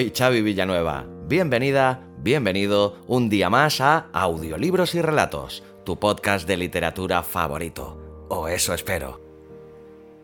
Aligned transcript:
Soy 0.00 0.12
Xavi 0.16 0.40
Villanueva. 0.40 1.04
Bienvenida, 1.26 2.00
bienvenido 2.16 2.96
un 3.06 3.28
día 3.28 3.50
más 3.50 3.82
a 3.82 4.06
Audiolibros 4.14 4.94
y 4.94 5.02
Relatos, 5.02 5.62
tu 5.84 5.98
podcast 5.98 6.48
de 6.48 6.56
literatura 6.56 7.22
favorito. 7.22 8.26
O 8.30 8.48
eso 8.48 8.72
espero. 8.72 9.20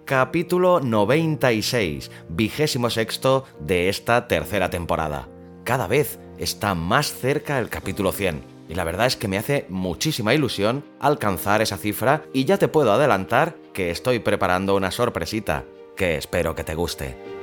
Capítulo 0.06 0.80
96, 0.80 2.10
vigésimo 2.30 2.88
sexto 2.88 3.44
de 3.60 3.90
esta 3.90 4.28
tercera 4.28 4.70
temporada. 4.70 5.28
Cada 5.62 5.86
vez 5.86 6.18
está 6.38 6.74
más 6.74 7.12
cerca 7.12 7.58
el 7.58 7.68
capítulo 7.68 8.12
100. 8.12 8.44
Y 8.70 8.76
la 8.76 8.84
verdad 8.84 9.04
es 9.04 9.16
que 9.16 9.28
me 9.28 9.36
hace 9.36 9.66
muchísima 9.68 10.32
ilusión 10.32 10.84
alcanzar 11.00 11.60
esa 11.60 11.76
cifra 11.76 12.22
y 12.32 12.46
ya 12.46 12.56
te 12.56 12.68
puedo 12.68 12.92
adelantar 12.92 13.56
que 13.74 13.90
estoy 13.90 14.20
preparando 14.20 14.74
una 14.74 14.90
sorpresita 14.90 15.66
que 15.98 16.16
espero 16.16 16.54
que 16.54 16.64
te 16.64 16.74
guste. 16.74 17.35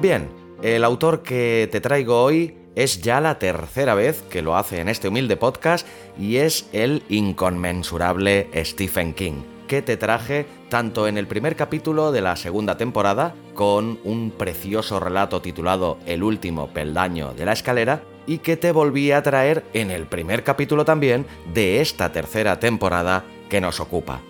Bien, 0.00 0.30
el 0.62 0.82
autor 0.84 1.22
que 1.22 1.68
te 1.70 1.82
traigo 1.82 2.22
hoy 2.22 2.56
es 2.74 3.02
ya 3.02 3.20
la 3.20 3.38
tercera 3.38 3.94
vez 3.94 4.22
que 4.30 4.40
lo 4.40 4.56
hace 4.56 4.80
en 4.80 4.88
este 4.88 5.08
humilde 5.08 5.36
podcast 5.36 5.86
y 6.18 6.36
es 6.36 6.70
el 6.72 7.02
inconmensurable 7.10 8.48
Stephen 8.64 9.12
King, 9.12 9.42
que 9.68 9.82
te 9.82 9.98
traje 9.98 10.46
tanto 10.70 11.06
en 11.06 11.18
el 11.18 11.26
primer 11.26 11.54
capítulo 11.54 12.12
de 12.12 12.22
la 12.22 12.36
segunda 12.36 12.78
temporada, 12.78 13.34
con 13.52 14.00
un 14.04 14.30
precioso 14.30 15.00
relato 15.00 15.42
titulado 15.42 15.98
El 16.06 16.22
último 16.22 16.68
peldaño 16.68 17.34
de 17.34 17.44
la 17.44 17.52
escalera, 17.52 18.02
y 18.26 18.38
que 18.38 18.56
te 18.56 18.72
volví 18.72 19.12
a 19.12 19.22
traer 19.22 19.64
en 19.74 19.90
el 19.90 20.06
primer 20.06 20.44
capítulo 20.44 20.86
también 20.86 21.26
de 21.52 21.82
esta 21.82 22.10
tercera 22.10 22.58
temporada 22.58 23.24
que 23.50 23.60
nos 23.60 23.80
ocupa. 23.80 24.22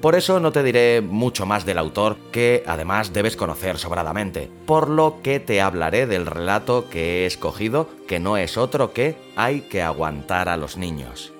Por 0.00 0.14
eso 0.14 0.40
no 0.40 0.50
te 0.50 0.62
diré 0.62 1.02
mucho 1.02 1.44
más 1.44 1.66
del 1.66 1.76
autor, 1.76 2.16
que 2.32 2.62
además 2.66 3.12
debes 3.12 3.36
conocer 3.36 3.76
sobradamente, 3.76 4.50
por 4.64 4.88
lo 4.88 5.20
que 5.22 5.40
te 5.40 5.60
hablaré 5.60 6.06
del 6.06 6.24
relato 6.24 6.88
que 6.88 7.22
he 7.22 7.26
escogido, 7.26 7.86
que 8.08 8.18
no 8.18 8.38
es 8.38 8.56
otro 8.56 8.94
que 8.94 9.16
Hay 9.36 9.60
que 9.60 9.82
aguantar 9.82 10.48
a 10.48 10.56
los 10.56 10.78
niños. 10.78 11.34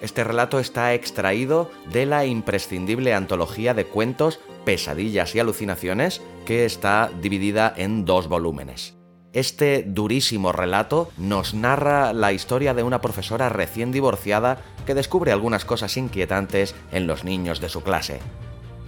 Este 0.00 0.22
relato 0.22 0.60
está 0.60 0.94
extraído 0.94 1.68
de 1.90 2.06
la 2.06 2.24
imprescindible 2.24 3.14
antología 3.14 3.74
de 3.74 3.84
cuentos 3.84 4.38
Pesadillas 4.64 5.34
y 5.34 5.40
Alucinaciones, 5.40 6.22
que 6.44 6.66
está 6.66 7.10
dividida 7.20 7.72
en 7.76 8.04
dos 8.04 8.28
volúmenes. 8.28 8.95
Este 9.36 9.84
durísimo 9.86 10.50
relato 10.50 11.10
nos 11.18 11.52
narra 11.52 12.14
la 12.14 12.32
historia 12.32 12.72
de 12.72 12.82
una 12.82 13.02
profesora 13.02 13.50
recién 13.50 13.92
divorciada 13.92 14.62
que 14.86 14.94
descubre 14.94 15.30
algunas 15.30 15.66
cosas 15.66 15.98
inquietantes 15.98 16.74
en 16.90 17.06
los 17.06 17.22
niños 17.22 17.60
de 17.60 17.68
su 17.68 17.82
clase. 17.82 18.20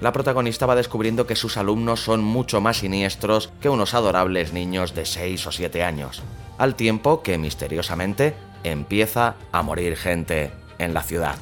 La 0.00 0.14
protagonista 0.14 0.64
va 0.64 0.74
descubriendo 0.74 1.26
que 1.26 1.36
sus 1.36 1.58
alumnos 1.58 2.00
son 2.00 2.24
mucho 2.24 2.62
más 2.62 2.78
siniestros 2.78 3.52
que 3.60 3.68
unos 3.68 3.92
adorables 3.92 4.54
niños 4.54 4.94
de 4.94 5.04
6 5.04 5.48
o 5.48 5.52
7 5.52 5.82
años, 5.82 6.22
al 6.56 6.76
tiempo 6.76 7.22
que 7.22 7.36
misteriosamente 7.36 8.32
empieza 8.64 9.34
a 9.52 9.60
morir 9.60 9.98
gente 9.98 10.50
en 10.78 10.94
la 10.94 11.02
ciudad. 11.02 11.36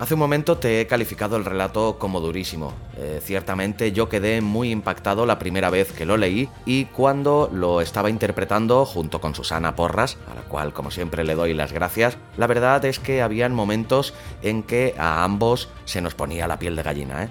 Hace 0.00 0.14
un 0.14 0.20
momento 0.20 0.56
te 0.56 0.80
he 0.80 0.86
calificado 0.86 1.36
el 1.36 1.44
relato 1.44 1.98
como 1.98 2.20
durísimo. 2.20 2.72
Eh, 2.96 3.20
ciertamente 3.22 3.92
yo 3.92 4.08
quedé 4.08 4.40
muy 4.40 4.70
impactado 4.70 5.26
la 5.26 5.38
primera 5.38 5.68
vez 5.68 5.92
que 5.92 6.06
lo 6.06 6.16
leí 6.16 6.48
y 6.64 6.86
cuando 6.86 7.50
lo 7.52 7.82
estaba 7.82 8.08
interpretando 8.08 8.86
junto 8.86 9.20
con 9.20 9.34
Susana 9.34 9.76
Porras, 9.76 10.16
a 10.32 10.34
la 10.34 10.40
cual 10.40 10.72
como 10.72 10.90
siempre 10.90 11.22
le 11.22 11.34
doy 11.34 11.52
las 11.52 11.74
gracias, 11.74 12.16
la 12.38 12.46
verdad 12.46 12.82
es 12.86 12.98
que 12.98 13.20
habían 13.20 13.54
momentos 13.54 14.14
en 14.40 14.62
que 14.62 14.94
a 14.96 15.22
ambos 15.22 15.68
se 15.84 16.00
nos 16.00 16.14
ponía 16.14 16.48
la 16.48 16.58
piel 16.58 16.76
de 16.76 16.82
gallina. 16.82 17.24
¿eh? 17.24 17.28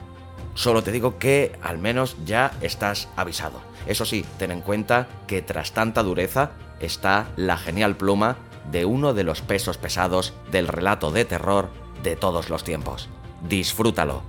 Solo 0.54 0.84
te 0.84 0.92
digo 0.92 1.18
que 1.18 1.54
al 1.64 1.80
menos 1.80 2.18
ya 2.24 2.52
estás 2.62 3.10
avisado. 3.16 3.62
Eso 3.88 4.06
sí, 4.06 4.24
ten 4.38 4.52
en 4.52 4.62
cuenta 4.62 5.08
que 5.26 5.42
tras 5.42 5.72
tanta 5.72 6.04
dureza 6.04 6.52
está 6.80 7.30
la 7.36 7.58
genial 7.58 7.96
pluma 7.96 8.38
de 8.72 8.86
uno 8.86 9.16
de 9.16 9.24
los 9.24 9.42
pesos 9.42 9.80
pesados 9.80 10.36
del 10.52 10.68
relato 10.68 11.12
de 11.12 11.26
terror 11.26 11.79
de 12.04 12.16
todos 12.16 12.50
los 12.50 12.64
tiempos. 12.64 13.10
Disfrútalo. 13.48 14.22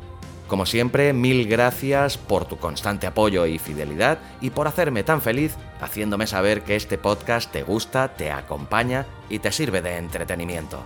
Como 0.51 0.67
siempre, 0.67 1.13
mil 1.13 1.47
gracias 1.47 2.19
por 2.19 2.45
tu 2.45 2.57
constante 2.57 3.07
apoyo 3.07 3.47
y 3.47 3.59
fidelidad 3.59 4.19
y 4.41 4.51
por 4.51 4.67
hacerme 4.67 5.05
tan 5.05 5.23
feliz 5.23 5.55
haciéndome 5.81 6.27
saber 6.27 6.63
que 6.63 6.75
este 6.75 6.99
podcast 6.99 7.53
te 7.53 7.63
gusta, 7.63 8.15
te 8.15 8.33
acompaña 8.33 9.07
y 9.29 9.39
te 9.39 9.53
sirve 9.53 9.81
de 9.81 9.97
entretenimiento. 9.97 10.83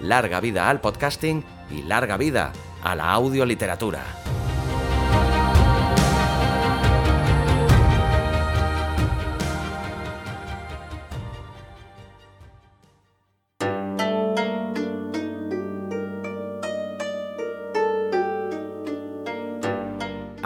Larga 0.00 0.38
vida 0.40 0.70
al 0.70 0.80
podcasting 0.80 1.44
y 1.70 1.82
larga 1.82 2.16
vida 2.16 2.52
a 2.82 2.94
la 2.94 3.10
audioliteratura. 3.10 4.04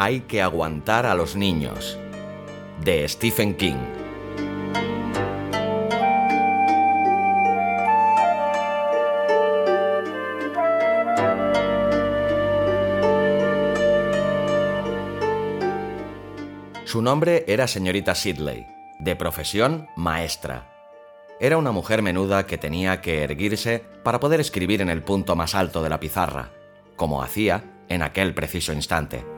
Hay 0.07 0.21
que 0.21 0.43
aguantar 0.43 1.07
a 1.07 1.15
los 1.15 1.35
niños, 1.35 1.99
de 2.85 3.09
Stephen 3.09 3.55
King. 3.55 3.81
Su 16.85 17.01
nombre 17.01 17.47
era 17.49 17.67
señorita 17.67 18.15
Sidley, 18.15 18.67
de 18.99 19.17
profesión 19.17 19.89
maestra. 19.97 20.71
Era 21.41 21.57
una 21.57 21.73
mujer 21.73 22.03
menuda 22.03 22.45
que 22.45 22.59
tenía 22.59 23.01
que 23.01 23.23
erguirse 23.23 23.83
para 24.03 24.21
poder 24.21 24.41
escribir 24.41 24.83
en 24.83 24.91
el 24.91 25.03
punto 25.03 25.35
más 25.35 25.55
alto 25.55 25.83
de 25.83 25.89
la 25.89 25.99
pizarra, 25.99 26.51
como 26.95 27.23
hacía 27.23 27.65
en 27.89 28.03
aquel 28.03 28.35
preciso 28.35 28.75
instante. 28.75 29.34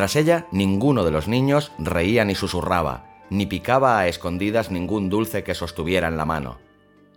Tras 0.00 0.16
ella, 0.16 0.46
ninguno 0.50 1.04
de 1.04 1.10
los 1.10 1.28
niños 1.28 1.72
reía 1.78 2.24
ni 2.24 2.34
susurraba, 2.34 3.04
ni 3.28 3.44
picaba 3.44 3.98
a 3.98 4.08
escondidas 4.08 4.70
ningún 4.70 5.10
dulce 5.10 5.44
que 5.44 5.54
sostuviera 5.54 6.08
en 6.08 6.16
la 6.16 6.24
mano. 6.24 6.56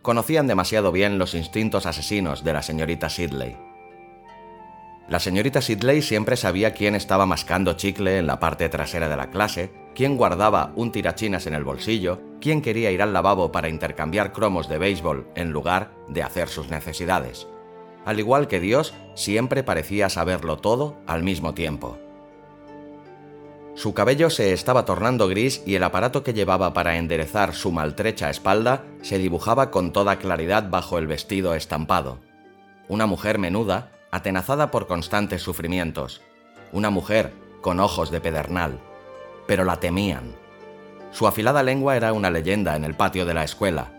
Conocían 0.01 0.47
demasiado 0.47 0.91
bien 0.91 1.17
los 1.17 1.33
instintos 1.33 1.85
asesinos 1.85 2.43
de 2.43 2.51
la 2.51 2.61
señorita 2.61 3.09
Sidley. 3.09 3.55
La 5.07 5.19
señorita 5.19 5.61
Sidley 5.61 6.01
siempre 6.01 6.35
sabía 6.35 6.73
quién 6.73 6.93
estaba 6.93 7.25
mascando 7.25 7.71
chicle 7.77 8.17
en 8.17 8.27
la 8.27 8.41
parte 8.41 8.67
trasera 8.67 9.07
de 9.07 9.15
la 9.15 9.29
clase, 9.29 9.71
quién 9.95 10.17
guardaba 10.17 10.73
un 10.75 10.91
tirachinas 10.91 11.47
en 11.47 11.53
el 11.53 11.63
bolsillo, 11.63 12.19
quién 12.41 12.61
quería 12.61 12.91
ir 12.91 13.01
al 13.01 13.13
lavabo 13.13 13.53
para 13.53 13.69
intercambiar 13.69 14.33
cromos 14.33 14.67
de 14.67 14.79
béisbol 14.79 15.29
en 15.35 15.51
lugar 15.51 15.93
de 16.09 16.21
hacer 16.21 16.49
sus 16.49 16.67
necesidades. 16.67 17.47
Al 18.03 18.19
igual 18.19 18.49
que 18.49 18.59
Dios, 18.59 18.93
siempre 19.15 19.63
parecía 19.63 20.09
saberlo 20.09 20.57
todo 20.57 20.97
al 21.07 21.23
mismo 21.23 21.53
tiempo. 21.53 21.97
Su 23.75 23.95
cabello 23.95 24.29
se 24.29 24.53
estaba 24.53 24.85
tornando 24.85 25.27
gris 25.27 25.63
y 25.65 25.75
el 25.75 25.83
aparato 25.83 26.23
que 26.23 26.33
llevaba 26.33 26.73
para 26.73 26.97
enderezar 26.97 27.55
su 27.55 27.71
maltrecha 27.71 28.29
espalda 28.29 28.83
se 29.01 29.17
dibujaba 29.17 29.71
con 29.71 29.91
toda 29.91 30.17
claridad 30.17 30.69
bajo 30.69 30.99
el 30.99 31.07
vestido 31.07 31.55
estampado. 31.55 32.19
Una 32.87 33.07
mujer 33.07 33.39
menuda, 33.39 33.91
atenazada 34.11 34.69
por 34.69 34.85
constantes 34.85 35.41
sufrimientos. 35.41 36.21
Una 36.71 36.91
mujer 36.91 37.33
con 37.61 37.79
ojos 37.79 38.11
de 38.11 38.21
pedernal. 38.21 38.79
Pero 39.47 39.65
la 39.65 39.79
temían. 39.79 40.35
Su 41.11 41.25
afilada 41.25 41.63
lengua 41.63 41.95
era 41.95 42.13
una 42.13 42.29
leyenda 42.29 42.75
en 42.75 42.83
el 42.83 42.93
patio 42.93 43.25
de 43.25 43.33
la 43.33 43.43
escuela. 43.43 43.91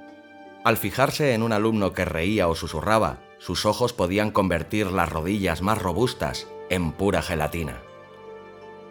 Al 0.62 0.76
fijarse 0.76 1.34
en 1.34 1.42
un 1.42 1.52
alumno 1.52 1.92
que 1.92 2.04
reía 2.04 2.46
o 2.46 2.54
susurraba, 2.54 3.18
sus 3.38 3.66
ojos 3.66 3.92
podían 3.92 4.30
convertir 4.30 4.86
las 4.92 5.08
rodillas 5.08 5.62
más 5.62 5.82
robustas 5.82 6.46
en 6.70 6.92
pura 6.92 7.22
gelatina. 7.22 7.82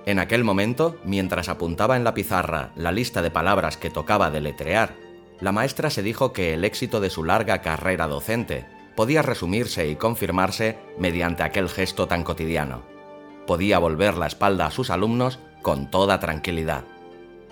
En 0.05 0.19
aquel 0.19 0.43
momento, 0.43 0.97
mientras 1.05 1.47
apuntaba 1.47 1.95
en 1.95 2.03
la 2.03 2.13
pizarra 2.13 2.71
la 2.75 2.91
lista 2.91 3.21
de 3.21 3.31
palabras 3.31 3.77
que 3.77 3.89
tocaba 3.89 4.31
deletrear, 4.31 4.95
la 5.39 5.51
maestra 5.51 5.89
se 5.89 6.03
dijo 6.03 6.33
que 6.33 6.53
el 6.53 6.65
éxito 6.65 6.99
de 6.99 7.09
su 7.09 7.23
larga 7.23 7.61
carrera 7.61 8.07
docente 8.07 8.65
podía 8.95 9.21
resumirse 9.21 9.87
y 9.87 9.95
confirmarse 9.95 10.77
mediante 10.97 11.43
aquel 11.43 11.69
gesto 11.69 12.07
tan 12.07 12.23
cotidiano. 12.23 12.83
Podía 13.47 13.79
volver 13.79 14.15
la 14.15 14.27
espalda 14.27 14.67
a 14.67 14.71
sus 14.71 14.89
alumnos 14.89 15.39
con 15.61 15.89
toda 15.89 16.19
tranquilidad. 16.19 16.83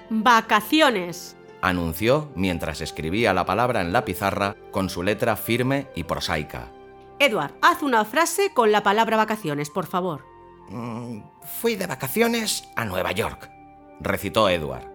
Vacaciones. 0.09 1.37
Anunció 1.61 2.31
mientras 2.35 2.81
escribía 2.81 3.33
la 3.33 3.45
palabra 3.45 3.81
en 3.81 3.93
la 3.93 4.03
pizarra 4.03 4.55
con 4.71 4.89
su 4.89 5.03
letra 5.03 5.35
firme 5.35 5.87
y 5.95 6.03
prosaica. 6.03 6.67
Edward, 7.19 7.53
haz 7.61 7.81
una 7.83 8.03
frase 8.03 8.51
con 8.53 8.71
la 8.71 8.83
palabra 8.83 9.15
vacaciones, 9.15 9.69
por 9.69 9.85
favor. 9.85 10.30
Mm, 10.71 11.23
fui 11.43 11.75
de 11.75 11.85
vacaciones 11.85 12.69
a 12.77 12.85
Nueva 12.85 13.11
York, 13.11 13.51
recitó 13.99 14.47
Edward. 14.47 14.87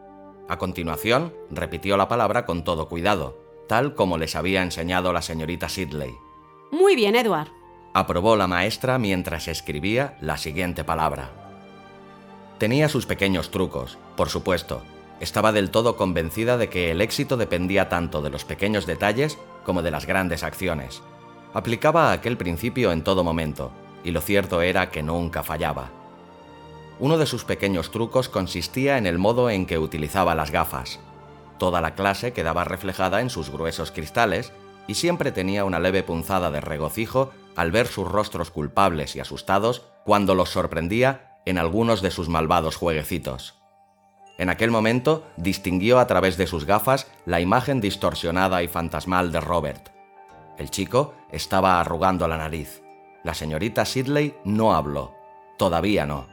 A 0.49 0.57
continuación, 0.57 1.35
repitió 1.51 1.99
la 1.99 2.09
palabra 2.09 2.47
con 2.47 2.65
todo 2.65 2.89
cuidado, 2.89 3.37
tal 3.69 3.95
como 3.95 4.17
les 4.17 4.37
había 4.37 4.63
enseñado 4.63 5.13
la 5.13 5.21
señorita 5.21 5.69
Sidley. 5.69 6.15
Muy 6.73 6.97
bien, 6.97 7.15
Edward. 7.15 7.49
Aprobó 7.93 8.37
la 8.37 8.47
maestra 8.47 8.99
mientras 8.99 9.49
escribía 9.49 10.17
la 10.23 10.39
siguiente 10.39 10.83
palabra. 10.83 11.31
Tenía 12.59 12.89
sus 12.89 13.05
pequeños 13.05 13.51
trucos, 13.51 13.99
por 14.17 14.31
supuesto. 14.31 14.83
Estaba 15.21 15.53
del 15.53 15.71
todo 15.71 15.97
convencida 15.97 16.57
de 16.57 16.71
que 16.71 16.91
el 16.91 17.03
éxito 17.03 17.37
dependía 17.37 17.91
tanto 17.91 18.23
de 18.23 18.31
los 18.31 18.47
pequeños 18.47 18.87
detalles 18.87 19.39
como 19.63 19.83
de 19.83 19.91
las 19.91 20.07
grandes 20.07 20.43
acciones. 20.43 21.03
Aplicaba 21.53 22.13
aquel 22.13 22.39
principio 22.39 22.93
en 22.93 23.05
todo 23.05 23.25
momento, 23.25 23.73
y 24.07 24.13
lo 24.13 24.21
cierto 24.21 24.63
era 24.63 24.89
que 24.91 25.03
nunca 25.03 25.43
fallaba. 25.43 25.91
Uno 27.01 27.19
de 27.19 27.27
sus 27.27 27.45
pequeños 27.45 27.91
trucos 27.91 28.29
consistía 28.29 28.99
en 28.99 29.07
el 29.07 29.19
modo 29.19 29.51
en 29.51 29.67
que 29.67 29.81
utilizaba 29.81 30.37
las 30.37 30.53
gafas. 30.53 31.01
Toda 31.59 31.81
la 31.81 31.97
clase 31.97 32.33
quedaba 32.33 32.63
reflejada 32.63 33.21
en 33.21 33.31
sus 33.31 33.51
gruesos 33.51 33.91
cristales 33.91 34.53
y 34.87 34.95
siempre 34.95 35.33
tenía 35.33 35.65
una 35.65 35.81
leve 35.81 36.05
punzada 36.05 36.53
de 36.53 36.61
regocijo 36.61 37.33
al 37.57 37.73
ver 37.73 37.89
sus 37.89 38.07
rostros 38.07 38.53
culpables 38.53 39.17
y 39.17 39.21
asustados 39.21 39.83
cuando 40.05 40.37
los 40.37 40.51
sorprendía 40.51 41.41
en 41.45 41.59
algunos 41.59 42.01
de 42.01 42.13
sus 42.13 42.29
malvados 42.29 42.77
jueguecitos. 42.77 43.55
En 44.39 44.51
aquel 44.51 44.71
momento 44.71 45.27
distinguió 45.37 45.99
a 45.99 46.07
través 46.07 46.37
de 46.37 46.47
sus 46.47 46.65
gafas 46.65 47.11
la 47.25 47.41
imagen 47.41 47.81
distorsionada 47.81 48.63
y 48.63 48.69
fantasmal 48.69 49.33
de 49.33 49.41
Robert. 49.41 49.89
El 50.59 50.71
chico 50.71 51.15
estaba 51.33 51.81
arrugando 51.81 52.29
la 52.29 52.37
nariz. 52.37 52.86
La 53.27 53.35
señorita 53.35 53.85
Sidley 53.85 54.39
no 54.45 54.73
habló. 54.73 55.13
Todavía 55.59 56.07
no. 56.07 56.29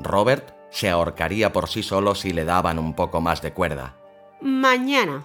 Robert 0.00 0.52
se 0.68 0.90
ahorcaría 0.90 1.52
por 1.52 1.68
sí 1.68 1.84
solo 1.84 2.16
si 2.16 2.32
le 2.32 2.44
daban 2.44 2.80
un 2.80 2.94
poco 2.94 3.20
más 3.20 3.40
de 3.40 3.52
cuerda. 3.52 3.94
Mañana. 4.40 5.24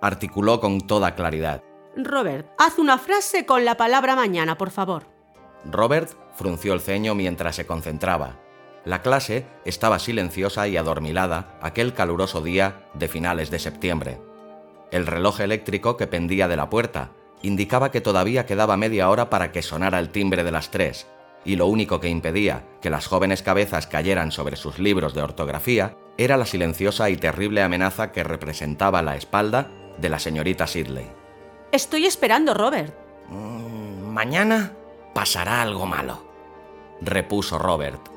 Articuló 0.00 0.60
con 0.60 0.80
toda 0.82 1.16
claridad. 1.16 1.64
Robert, 1.96 2.52
haz 2.56 2.78
una 2.78 2.98
frase 2.98 3.44
con 3.46 3.64
la 3.64 3.76
palabra 3.76 4.14
mañana, 4.14 4.56
por 4.56 4.70
favor. 4.70 5.08
Robert 5.64 6.10
frunció 6.36 6.72
el 6.74 6.80
ceño 6.80 7.16
mientras 7.16 7.56
se 7.56 7.66
concentraba. 7.66 8.36
La 8.84 9.02
clase 9.02 9.48
estaba 9.64 9.98
silenciosa 9.98 10.68
y 10.68 10.76
adormilada 10.76 11.58
aquel 11.62 11.94
caluroso 11.94 12.42
día 12.42 12.86
de 12.94 13.08
finales 13.08 13.50
de 13.50 13.58
septiembre. 13.58 14.20
El 14.92 15.08
reloj 15.08 15.40
eléctrico 15.40 15.96
que 15.96 16.06
pendía 16.06 16.46
de 16.46 16.56
la 16.56 16.70
puerta 16.70 17.10
indicaba 17.44 17.90
que 17.90 18.00
todavía 18.00 18.46
quedaba 18.46 18.76
media 18.76 19.10
hora 19.10 19.28
para 19.28 19.52
que 19.52 19.62
sonara 19.62 19.98
el 19.98 20.08
timbre 20.08 20.44
de 20.44 20.50
las 20.50 20.70
tres, 20.70 21.06
y 21.44 21.56
lo 21.56 21.66
único 21.66 22.00
que 22.00 22.08
impedía 22.08 22.64
que 22.80 22.88
las 22.88 23.06
jóvenes 23.06 23.42
cabezas 23.42 23.86
cayeran 23.86 24.32
sobre 24.32 24.56
sus 24.56 24.78
libros 24.78 25.14
de 25.14 25.22
ortografía 25.22 25.96
era 26.16 26.38
la 26.38 26.46
silenciosa 26.46 27.10
y 27.10 27.16
terrible 27.16 27.62
amenaza 27.62 28.12
que 28.12 28.24
representaba 28.24 29.02
la 29.02 29.16
espalda 29.16 29.70
de 29.98 30.08
la 30.08 30.18
señorita 30.18 30.66
Sidley. 30.66 31.06
Estoy 31.70 32.06
esperando, 32.06 32.54
Robert. 32.54 32.94
Mm, 33.28 34.08
mañana 34.08 34.72
pasará 35.12 35.60
algo 35.60 35.84
malo, 35.84 36.24
repuso 37.02 37.58
Robert. 37.58 38.08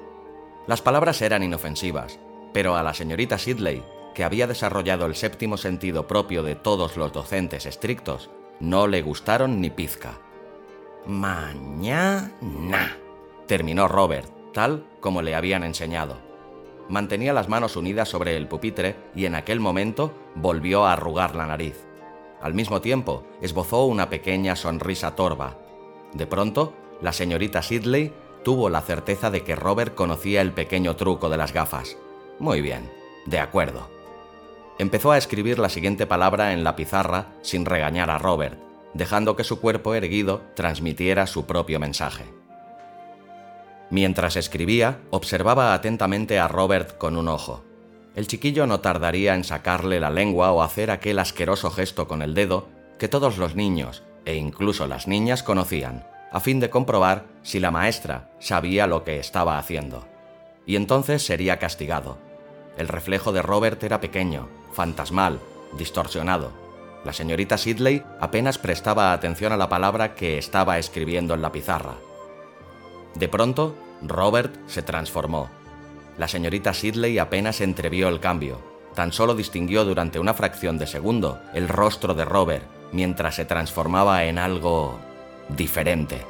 Las 0.68 0.82
palabras 0.82 1.22
eran 1.22 1.44
inofensivas, 1.44 2.18
pero 2.54 2.78
a 2.78 2.84
la 2.84 2.94
señorita 2.94 3.38
Sidley, 3.38 3.84
que 4.16 4.24
había 4.24 4.48
desarrollado 4.48 5.06
el 5.06 5.16
séptimo 5.16 5.58
sentido 5.58 6.08
propio 6.08 6.44
de 6.44 6.56
todos 6.56 6.98
los 6.98 7.12
docentes 7.12 7.66
estrictos, 7.66 8.30
no 8.60 8.88
le 8.88 9.02
gustaron 9.02 9.62
ni 9.62 9.70
pizca. 9.70 10.20
Mañana, 11.06 12.98
terminó 13.48 13.88
Robert, 13.88 14.30
tal 14.54 14.86
como 15.00 15.22
le 15.22 15.36
habían 15.36 15.64
enseñado. 15.64 16.18
Mantenía 16.90 17.34
las 17.34 17.50
manos 17.50 17.76
unidas 17.76 18.10
sobre 18.10 18.36
el 18.38 18.48
pupitre 18.48 18.96
y 19.16 19.26
en 19.26 19.36
aquel 19.36 19.60
momento 19.60 20.14
volvió 20.36 20.86
a 20.86 20.94
arrugar 20.94 21.36
la 21.36 21.46
nariz. 21.46 21.86
Al 22.42 22.54
mismo 22.54 22.82
tiempo, 22.82 23.26
esbozó 23.42 23.86
una 23.86 24.10
pequeña 24.10 24.56
sonrisa 24.56 25.16
torva. 25.16 25.58
De 26.14 26.28
pronto, 26.28 26.74
la 27.02 27.14
señorita 27.14 27.62
Sidley 27.62 28.14
tuvo 28.44 28.70
la 28.70 28.82
certeza 28.82 29.30
de 29.30 29.44
que 29.44 29.56
Robert 29.56 29.96
conocía 29.96 30.42
el 30.42 30.54
pequeño 30.54 30.96
truco 30.96 31.30
de 31.30 31.38
las 31.38 31.54
gafas. 31.54 31.98
Muy 32.40 32.62
bien, 32.62 32.90
de 33.26 33.40
acuerdo 33.40 33.97
empezó 34.80 35.12
a 35.12 35.18
escribir 35.18 35.60
la 35.60 35.70
siguiente 35.70 36.06
palabra 36.06 36.54
en 36.54 36.64
la 36.64 36.76
pizarra 36.76 37.28
sin 37.42 37.66
regañar 37.66 38.10
a 38.10 38.18
Robert, 38.18 38.60
dejando 38.94 39.36
que 39.36 39.44
su 39.44 39.60
cuerpo 39.60 39.94
erguido 39.96 40.42
transmitiera 40.56 41.28
su 41.28 41.46
propio 41.46 41.80
mensaje. 41.80 42.26
Mientras 43.90 44.36
escribía, 44.36 45.00
observaba 45.12 45.74
atentamente 45.74 46.40
a 46.40 46.48
Robert 46.48 46.98
con 46.98 47.16
un 47.16 47.28
ojo. 47.28 47.64
El 48.16 48.28
chiquillo 48.28 48.68
no 48.68 48.80
tardaría 48.80 49.36
en 49.36 49.44
sacarle 49.44 50.00
la 50.00 50.10
lengua 50.10 50.52
o 50.52 50.62
hacer 50.62 50.92
aquel 50.92 51.20
asqueroso 51.20 51.72
gesto 51.72 52.08
con 52.08 52.22
el 52.22 52.34
dedo 52.34 52.68
que 53.00 53.08
todos 53.08 53.38
los 53.38 53.56
niños, 53.56 54.04
e 54.26 54.36
incluso 54.36 54.88
las 54.88 55.08
niñas, 55.08 55.44
conocían, 55.44 56.06
a 56.32 56.40
fin 56.40 56.60
de 56.60 56.70
comprobar 56.70 57.26
si 57.44 57.60
la 57.60 57.72
maestra 57.72 58.32
sabía 58.40 58.88
lo 58.88 59.04
que 59.04 59.20
estaba 59.20 59.58
haciendo. 59.58 60.06
Y 60.66 60.76
entonces 60.76 61.24
sería 61.26 61.60
castigado. 61.60 62.18
El 62.78 62.88
reflejo 62.88 63.32
de 63.32 63.42
Robert 63.42 63.84
era 63.84 64.00
pequeño, 64.00 64.48
fantasmal, 64.74 65.40
distorsionado. 65.78 66.52
La 67.04 67.14
señorita 67.14 67.58
Sidley 67.58 68.04
apenas 68.20 68.58
prestaba 68.58 69.14
atención 69.14 69.52
a 69.52 69.58
la 69.58 69.70
palabra 69.70 70.14
que 70.14 70.38
estaba 70.38 70.78
escribiendo 70.78 71.34
en 71.34 71.42
la 71.42 71.52
pizarra. 71.52 71.96
De 73.16 73.28
pronto, 73.28 73.76
Robert 74.02 74.56
se 74.68 74.84
transformó. 74.84 75.50
La 76.18 76.28
señorita 76.28 76.74
Sidley 76.74 77.18
apenas 77.18 77.62
entrevió 77.62 78.10
el 78.10 78.20
cambio. 78.20 78.60
Tan 78.94 79.12
solo 79.12 79.36
distinguió 79.36 79.86
durante 79.86 80.20
una 80.20 80.34
fracción 80.34 80.78
de 80.78 80.88
segundo 80.88 81.40
el 81.54 81.68
rostro 81.68 82.14
de 82.14 82.26
Robert 82.26 82.66
mientras 82.92 83.36
se 83.36 83.46
transformaba 83.46 84.26
en 84.26 84.38
algo 84.38 85.00
diferente. 85.50 86.26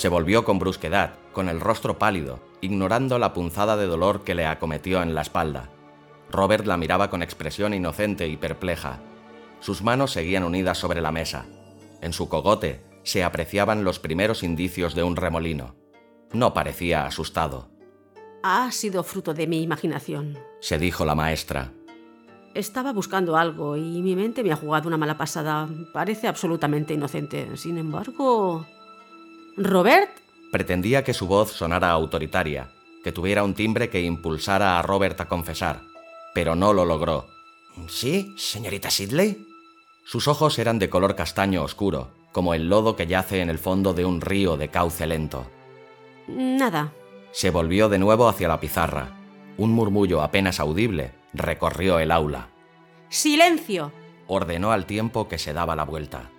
Se 0.00 0.08
volvió 0.08 0.46
con 0.46 0.58
brusquedad, 0.58 1.12
con 1.34 1.50
el 1.50 1.60
rostro 1.60 1.98
pálido, 1.98 2.40
ignorando 2.62 3.18
la 3.18 3.34
punzada 3.34 3.76
de 3.76 3.84
dolor 3.84 4.24
que 4.24 4.34
le 4.34 4.46
acometió 4.46 5.02
en 5.02 5.14
la 5.14 5.20
espalda. 5.20 5.68
Robert 6.30 6.64
la 6.64 6.78
miraba 6.78 7.10
con 7.10 7.22
expresión 7.22 7.74
inocente 7.74 8.26
y 8.26 8.38
perpleja. 8.38 9.00
Sus 9.60 9.82
manos 9.82 10.12
seguían 10.12 10.44
unidas 10.44 10.78
sobre 10.78 11.02
la 11.02 11.12
mesa. 11.12 11.44
En 12.00 12.14
su 12.14 12.30
cogote 12.30 12.82
se 13.02 13.22
apreciaban 13.22 13.84
los 13.84 13.98
primeros 13.98 14.42
indicios 14.42 14.94
de 14.94 15.02
un 15.02 15.16
remolino. 15.16 15.74
No 16.32 16.54
parecía 16.54 17.04
asustado. 17.04 17.68
Ha 18.42 18.72
sido 18.72 19.04
fruto 19.04 19.34
de 19.34 19.46
mi 19.46 19.60
imaginación, 19.60 20.38
se 20.60 20.78
dijo 20.78 21.04
la 21.04 21.14
maestra. 21.14 21.74
Estaba 22.54 22.94
buscando 22.94 23.36
algo 23.36 23.76
y 23.76 24.00
mi 24.00 24.16
mente 24.16 24.42
me 24.42 24.50
ha 24.50 24.56
jugado 24.56 24.88
una 24.88 24.96
mala 24.96 25.18
pasada. 25.18 25.68
Parece 25.92 26.26
absolutamente 26.26 26.94
inocente. 26.94 27.54
Sin 27.58 27.76
embargo... 27.76 28.64
¿Robert? 29.56 30.10
Pretendía 30.52 31.04
que 31.04 31.14
su 31.14 31.26
voz 31.26 31.52
sonara 31.52 31.90
autoritaria, 31.90 32.70
que 33.04 33.12
tuviera 33.12 33.44
un 33.44 33.54
timbre 33.54 33.88
que 33.90 34.02
impulsara 34.02 34.78
a 34.78 34.82
Robert 34.82 35.20
a 35.20 35.28
confesar, 35.28 35.82
pero 36.34 36.54
no 36.54 36.72
lo 36.72 36.84
logró. 36.84 37.28
¿Sí, 37.88 38.34
señorita 38.36 38.90
Sidley? 38.90 39.46
Sus 40.04 40.28
ojos 40.28 40.58
eran 40.58 40.78
de 40.78 40.90
color 40.90 41.14
castaño 41.14 41.62
oscuro, 41.62 42.10
como 42.32 42.54
el 42.54 42.68
lodo 42.68 42.96
que 42.96 43.06
yace 43.06 43.40
en 43.40 43.50
el 43.50 43.58
fondo 43.58 43.94
de 43.94 44.04
un 44.04 44.20
río 44.20 44.56
de 44.56 44.68
cauce 44.68 45.06
lento. 45.06 45.46
Nada. 46.26 46.92
Se 47.32 47.50
volvió 47.50 47.88
de 47.88 47.98
nuevo 47.98 48.28
hacia 48.28 48.48
la 48.48 48.60
pizarra. 48.60 49.16
Un 49.56 49.72
murmullo 49.72 50.22
apenas 50.22 50.58
audible 50.58 51.12
recorrió 51.32 51.98
el 51.98 52.10
aula. 52.10 52.48
¡Silencio! 53.08 53.92
Ordenó 54.26 54.72
al 54.72 54.86
tiempo 54.86 55.28
que 55.28 55.38
se 55.38 55.52
daba 55.52 55.76
la 55.76 55.84
vuelta. 55.84 56.30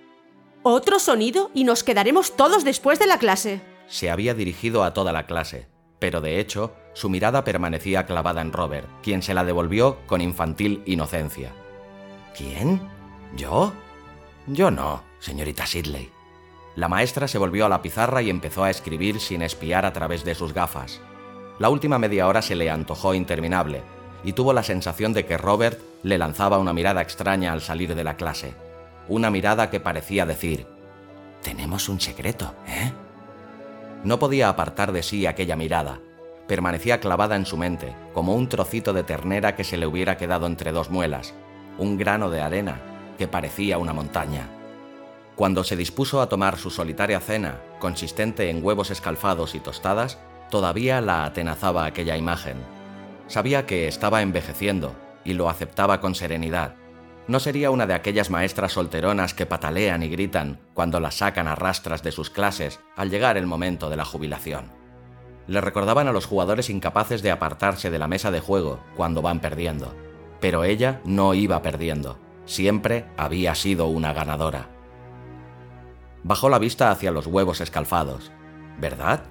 Otro 0.63 0.99
sonido 0.99 1.49
y 1.55 1.63
nos 1.63 1.83
quedaremos 1.83 2.35
todos 2.35 2.63
después 2.63 2.99
de 2.99 3.07
la 3.07 3.17
clase. 3.17 3.61
Se 3.87 4.11
había 4.11 4.35
dirigido 4.35 4.83
a 4.83 4.93
toda 4.93 5.11
la 5.11 5.25
clase, 5.25 5.67
pero 5.97 6.21
de 6.21 6.39
hecho 6.39 6.75
su 6.93 7.09
mirada 7.09 7.43
permanecía 7.43 8.05
clavada 8.05 8.41
en 8.41 8.53
Robert, 8.53 8.87
quien 9.01 9.23
se 9.23 9.33
la 9.33 9.43
devolvió 9.43 9.97
con 10.05 10.21
infantil 10.21 10.83
inocencia. 10.85 11.51
¿Quién? 12.37 12.79
¿Yo? 13.35 13.73
Yo 14.45 14.69
no, 14.69 15.03
señorita 15.19 15.65
Sidley. 15.65 16.11
La 16.75 16.87
maestra 16.87 17.27
se 17.27 17.39
volvió 17.39 17.65
a 17.65 17.69
la 17.69 17.81
pizarra 17.81 18.21
y 18.21 18.29
empezó 18.29 18.63
a 18.63 18.69
escribir 18.69 19.19
sin 19.19 19.41
espiar 19.41 19.85
a 19.85 19.93
través 19.93 20.23
de 20.23 20.35
sus 20.35 20.53
gafas. 20.53 21.01
La 21.57 21.69
última 21.69 21.97
media 21.97 22.27
hora 22.27 22.41
se 22.41 22.55
le 22.55 22.69
antojó 22.69 23.13
interminable, 23.15 23.81
y 24.23 24.33
tuvo 24.33 24.53
la 24.53 24.63
sensación 24.63 25.13
de 25.13 25.25
que 25.25 25.37
Robert 25.37 25.79
le 26.03 26.19
lanzaba 26.19 26.59
una 26.59 26.73
mirada 26.73 27.01
extraña 27.01 27.51
al 27.51 27.61
salir 27.61 27.95
de 27.95 28.03
la 28.03 28.15
clase. 28.15 28.53
Una 29.07 29.29
mirada 29.29 29.69
que 29.69 29.79
parecía 29.79 30.25
decir, 30.25 30.67
Tenemos 31.41 31.89
un 31.89 31.99
secreto, 31.99 32.53
¿eh? 32.67 32.91
No 34.03 34.19
podía 34.19 34.49
apartar 34.49 34.91
de 34.91 35.03
sí 35.03 35.25
aquella 35.25 35.55
mirada. 35.55 35.99
Permanecía 36.47 36.99
clavada 36.99 37.35
en 37.35 37.45
su 37.45 37.57
mente, 37.57 37.95
como 38.13 38.35
un 38.35 38.49
trocito 38.49 38.93
de 38.93 39.03
ternera 39.03 39.55
que 39.55 39.63
se 39.63 39.77
le 39.77 39.87
hubiera 39.87 40.17
quedado 40.17 40.47
entre 40.47 40.71
dos 40.71 40.89
muelas, 40.89 41.33
un 41.77 41.97
grano 41.97 42.29
de 42.29 42.41
arena 42.41 42.81
que 43.17 43.27
parecía 43.27 43.77
una 43.77 43.93
montaña. 43.93 44.49
Cuando 45.35 45.63
se 45.63 45.75
dispuso 45.75 46.21
a 46.21 46.29
tomar 46.29 46.57
su 46.57 46.69
solitaria 46.69 47.19
cena, 47.19 47.61
consistente 47.79 48.49
en 48.49 48.63
huevos 48.63 48.91
escalfados 48.91 49.55
y 49.55 49.59
tostadas, 49.59 50.19
todavía 50.49 51.01
la 51.01 51.25
atenazaba 51.25 51.85
aquella 51.85 52.17
imagen. 52.17 52.57
Sabía 53.27 53.65
que 53.65 53.87
estaba 53.87 54.21
envejeciendo 54.21 54.95
y 55.23 55.33
lo 55.33 55.49
aceptaba 55.49 56.01
con 56.01 56.15
serenidad. 56.15 56.75
No 57.27 57.39
sería 57.39 57.71
una 57.71 57.87
de 57.87 57.93
aquellas 57.93 58.29
maestras 58.29 58.73
solteronas 58.73 59.33
que 59.33 59.45
patalean 59.45 60.03
y 60.03 60.09
gritan 60.09 60.59
cuando 60.73 60.99
las 60.99 61.15
sacan 61.15 61.47
a 61.47 61.55
rastras 61.55 62.03
de 62.03 62.11
sus 62.11 62.29
clases 62.29 62.79
al 62.95 63.09
llegar 63.09 63.37
el 63.37 63.47
momento 63.47 63.89
de 63.89 63.95
la 63.95 64.05
jubilación. 64.05 64.71
Le 65.47 65.61
recordaban 65.61 66.07
a 66.07 66.11
los 66.11 66.25
jugadores 66.25 66.69
incapaces 66.69 67.21
de 67.21 67.31
apartarse 67.31 67.91
de 67.91 67.99
la 67.99 68.07
mesa 68.07 68.31
de 68.31 68.39
juego 68.39 68.79
cuando 68.95 69.21
van 69.21 69.39
perdiendo. 69.39 69.93
Pero 70.39 70.63
ella 70.63 71.01
no 71.03 71.33
iba 71.33 71.61
perdiendo. 71.61 72.19
Siempre 72.45 73.05
había 73.17 73.53
sido 73.55 73.87
una 73.87 74.13
ganadora. 74.13 74.69
Bajó 76.23 76.49
la 76.49 76.59
vista 76.59 76.91
hacia 76.91 77.11
los 77.11 77.27
huevos 77.27 77.61
escalfados. 77.61 78.31
¿Verdad? 78.79 79.23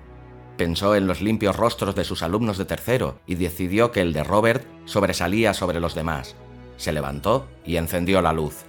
Pensó 0.56 0.94
en 0.94 1.06
los 1.06 1.20
limpios 1.20 1.56
rostros 1.56 1.94
de 1.94 2.04
sus 2.04 2.22
alumnos 2.22 2.58
de 2.58 2.64
tercero 2.64 3.18
y 3.26 3.36
decidió 3.36 3.92
que 3.92 4.00
el 4.00 4.12
de 4.12 4.24
Robert 4.24 4.66
sobresalía 4.84 5.54
sobre 5.54 5.80
los 5.80 5.94
demás. 5.94 6.36
Se 6.80 6.92
levantó 6.92 7.46
y 7.62 7.76
encendió 7.76 8.22
la 8.22 8.32
luz. 8.32 8.64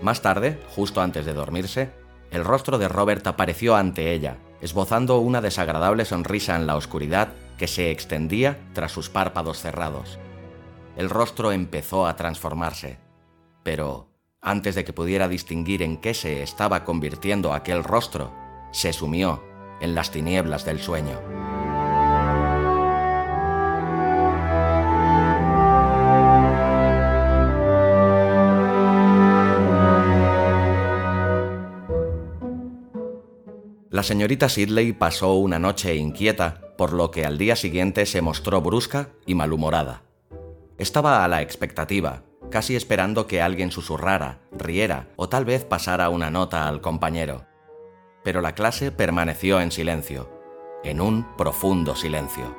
Más 0.00 0.22
tarde, 0.22 0.58
justo 0.74 1.02
antes 1.02 1.26
de 1.26 1.34
dormirse, 1.34 1.90
el 2.30 2.42
rostro 2.42 2.78
de 2.78 2.88
Robert 2.88 3.26
apareció 3.26 3.76
ante 3.76 4.14
ella, 4.14 4.38
esbozando 4.62 5.18
una 5.18 5.42
desagradable 5.42 6.06
sonrisa 6.06 6.56
en 6.56 6.66
la 6.66 6.74
oscuridad 6.74 7.34
que 7.58 7.66
se 7.66 7.90
extendía 7.90 8.58
tras 8.72 8.92
sus 8.92 9.10
párpados 9.10 9.60
cerrados. 9.60 10.18
El 10.96 11.10
rostro 11.10 11.52
empezó 11.52 12.06
a 12.06 12.16
transformarse, 12.16 12.96
pero 13.62 14.08
antes 14.40 14.74
de 14.74 14.86
que 14.86 14.94
pudiera 14.94 15.28
distinguir 15.28 15.82
en 15.82 15.98
qué 15.98 16.14
se 16.14 16.42
estaba 16.42 16.82
convirtiendo 16.84 17.52
aquel 17.52 17.84
rostro, 17.84 18.32
se 18.72 18.94
sumió 18.94 19.44
en 19.82 19.94
las 19.94 20.10
tinieblas 20.12 20.64
del 20.64 20.80
sueño. 20.80 21.35
La 33.96 34.02
señorita 34.02 34.50
Sidley 34.50 34.92
pasó 34.92 35.36
una 35.36 35.58
noche 35.58 35.96
inquieta, 35.96 36.60
por 36.76 36.92
lo 36.92 37.10
que 37.10 37.24
al 37.24 37.38
día 37.38 37.56
siguiente 37.56 38.04
se 38.04 38.20
mostró 38.20 38.60
brusca 38.60 39.08
y 39.24 39.34
malhumorada. 39.34 40.02
Estaba 40.76 41.24
a 41.24 41.28
la 41.28 41.40
expectativa, 41.40 42.22
casi 42.50 42.76
esperando 42.76 43.26
que 43.26 43.40
alguien 43.40 43.70
susurrara, 43.70 44.40
riera 44.52 45.08
o 45.16 45.30
tal 45.30 45.46
vez 45.46 45.64
pasara 45.64 46.10
una 46.10 46.30
nota 46.30 46.68
al 46.68 46.82
compañero. 46.82 47.46
Pero 48.22 48.42
la 48.42 48.54
clase 48.54 48.92
permaneció 48.92 49.62
en 49.62 49.72
silencio, 49.72 50.28
en 50.84 51.00
un 51.00 51.34
profundo 51.38 51.96
silencio. 51.96 52.54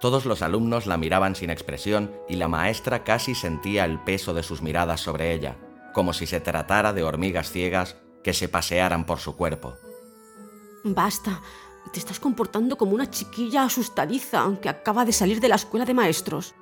Todos 0.00 0.26
los 0.26 0.42
alumnos 0.42 0.84
la 0.84 0.98
miraban 0.98 1.34
sin 1.34 1.48
expresión 1.48 2.12
y 2.28 2.36
la 2.36 2.48
maestra 2.48 3.04
casi 3.04 3.34
sentía 3.34 3.86
el 3.86 4.00
peso 4.00 4.34
de 4.34 4.42
sus 4.42 4.60
miradas 4.60 5.00
sobre 5.00 5.32
ella, 5.32 5.56
como 5.96 6.12
si 6.12 6.26
se 6.26 6.40
tratara 6.40 6.92
de 6.92 7.02
hormigas 7.02 7.50
ciegas 7.50 7.96
que 8.22 8.34
se 8.34 8.50
pasearan 8.50 9.06
por 9.06 9.18
su 9.18 9.34
cuerpo. 9.34 9.78
Basta, 10.84 11.40
te 11.90 11.98
estás 11.98 12.20
comportando 12.20 12.76
como 12.76 12.92
una 12.92 13.10
chiquilla 13.10 13.62
asustadiza, 13.62 14.40
aunque 14.40 14.68
acaba 14.68 15.06
de 15.06 15.14
salir 15.14 15.40
de 15.40 15.48
la 15.48 15.54
escuela 15.54 15.86
de 15.86 15.94
maestros. 15.94 16.54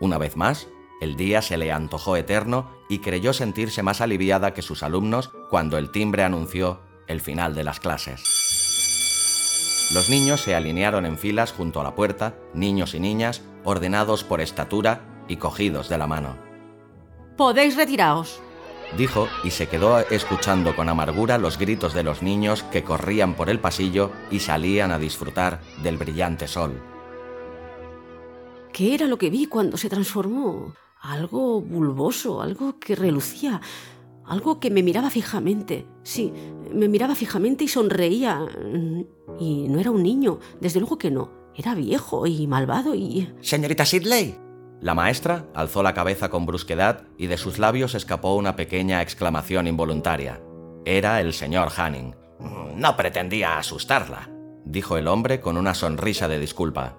Una 0.00 0.18
vez 0.18 0.36
más, 0.36 0.68
el 1.00 1.16
día 1.16 1.40
se 1.40 1.56
le 1.56 1.72
antojó 1.72 2.14
eterno 2.18 2.76
y 2.90 2.98
creyó 2.98 3.32
sentirse 3.32 3.82
más 3.82 4.02
aliviada 4.02 4.52
que 4.52 4.60
sus 4.60 4.82
alumnos 4.82 5.30
cuando 5.48 5.78
el 5.78 5.90
timbre 5.90 6.22
anunció 6.22 6.80
el 7.06 7.22
final 7.22 7.54
de 7.54 7.64
las 7.64 7.80
clases. 7.80 8.20
Los 9.94 10.10
niños 10.10 10.42
se 10.42 10.54
alinearon 10.54 11.06
en 11.06 11.16
filas 11.16 11.52
junto 11.52 11.80
a 11.80 11.84
la 11.84 11.94
puerta, 11.94 12.34
niños 12.52 12.92
y 12.92 13.00
niñas, 13.00 13.40
ordenados 13.64 14.24
por 14.24 14.42
estatura 14.42 15.24
y 15.26 15.38
cogidos 15.38 15.88
de 15.88 15.96
la 15.96 16.06
mano. 16.06 16.36
Podéis 17.38 17.76
retiraos 17.76 18.42
dijo 18.96 19.28
y 19.42 19.50
se 19.50 19.68
quedó 19.68 19.98
escuchando 19.98 20.76
con 20.76 20.88
amargura 20.88 21.38
los 21.38 21.58
gritos 21.58 21.94
de 21.94 22.02
los 22.02 22.22
niños 22.22 22.62
que 22.64 22.84
corrían 22.84 23.34
por 23.34 23.50
el 23.50 23.60
pasillo 23.60 24.12
y 24.30 24.40
salían 24.40 24.90
a 24.90 24.98
disfrutar 24.98 25.60
del 25.82 25.96
brillante 25.96 26.46
sol. 26.48 26.80
¿Qué 28.72 28.94
era 28.94 29.06
lo 29.06 29.18
que 29.18 29.30
vi 29.30 29.46
cuando 29.46 29.76
se 29.76 29.88
transformó? 29.88 30.74
Algo 31.00 31.60
bulboso, 31.60 32.42
algo 32.42 32.78
que 32.80 32.96
relucía, 32.96 33.60
algo 34.24 34.58
que 34.58 34.70
me 34.70 34.82
miraba 34.82 35.10
fijamente. 35.10 35.86
Sí, 36.02 36.32
me 36.72 36.88
miraba 36.88 37.14
fijamente 37.14 37.64
y 37.64 37.68
sonreía. 37.68 38.40
Y 39.38 39.68
no 39.68 39.78
era 39.78 39.90
un 39.90 40.02
niño, 40.02 40.40
desde 40.60 40.80
luego 40.80 40.98
que 40.98 41.10
no. 41.10 41.30
Era 41.54 41.74
viejo 41.74 42.26
y 42.26 42.46
malvado 42.48 42.96
y... 42.96 43.32
Señorita 43.40 43.86
Sidley, 43.86 44.36
la 44.84 44.94
maestra 44.94 45.46
alzó 45.54 45.82
la 45.82 45.94
cabeza 45.94 46.28
con 46.28 46.44
brusquedad 46.44 47.04
y 47.16 47.26
de 47.26 47.38
sus 47.38 47.58
labios 47.58 47.94
escapó 47.94 48.34
una 48.34 48.54
pequeña 48.54 49.00
exclamación 49.00 49.66
involuntaria. 49.66 50.42
Era 50.84 51.22
el 51.22 51.32
señor 51.32 51.70
Hanning. 51.74 52.14
No 52.76 52.94
pretendía 52.94 53.56
asustarla, 53.56 54.28
dijo 54.66 54.98
el 54.98 55.08
hombre 55.08 55.40
con 55.40 55.56
una 55.56 55.72
sonrisa 55.72 56.28
de 56.28 56.38
disculpa. 56.38 56.98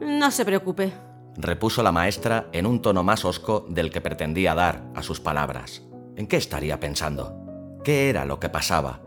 No 0.00 0.30
se 0.30 0.44
preocupe, 0.44 0.92
repuso 1.36 1.82
la 1.82 1.90
maestra 1.90 2.46
en 2.52 2.64
un 2.64 2.80
tono 2.80 3.02
más 3.02 3.24
hosco 3.24 3.66
del 3.68 3.90
que 3.90 4.00
pretendía 4.00 4.54
dar 4.54 4.84
a 4.94 5.02
sus 5.02 5.18
palabras. 5.18 5.82
¿En 6.14 6.28
qué 6.28 6.36
estaría 6.36 6.78
pensando? 6.78 7.80
¿Qué 7.82 8.08
era 8.08 8.24
lo 8.24 8.38
que 8.38 8.50
pasaba? 8.50 9.00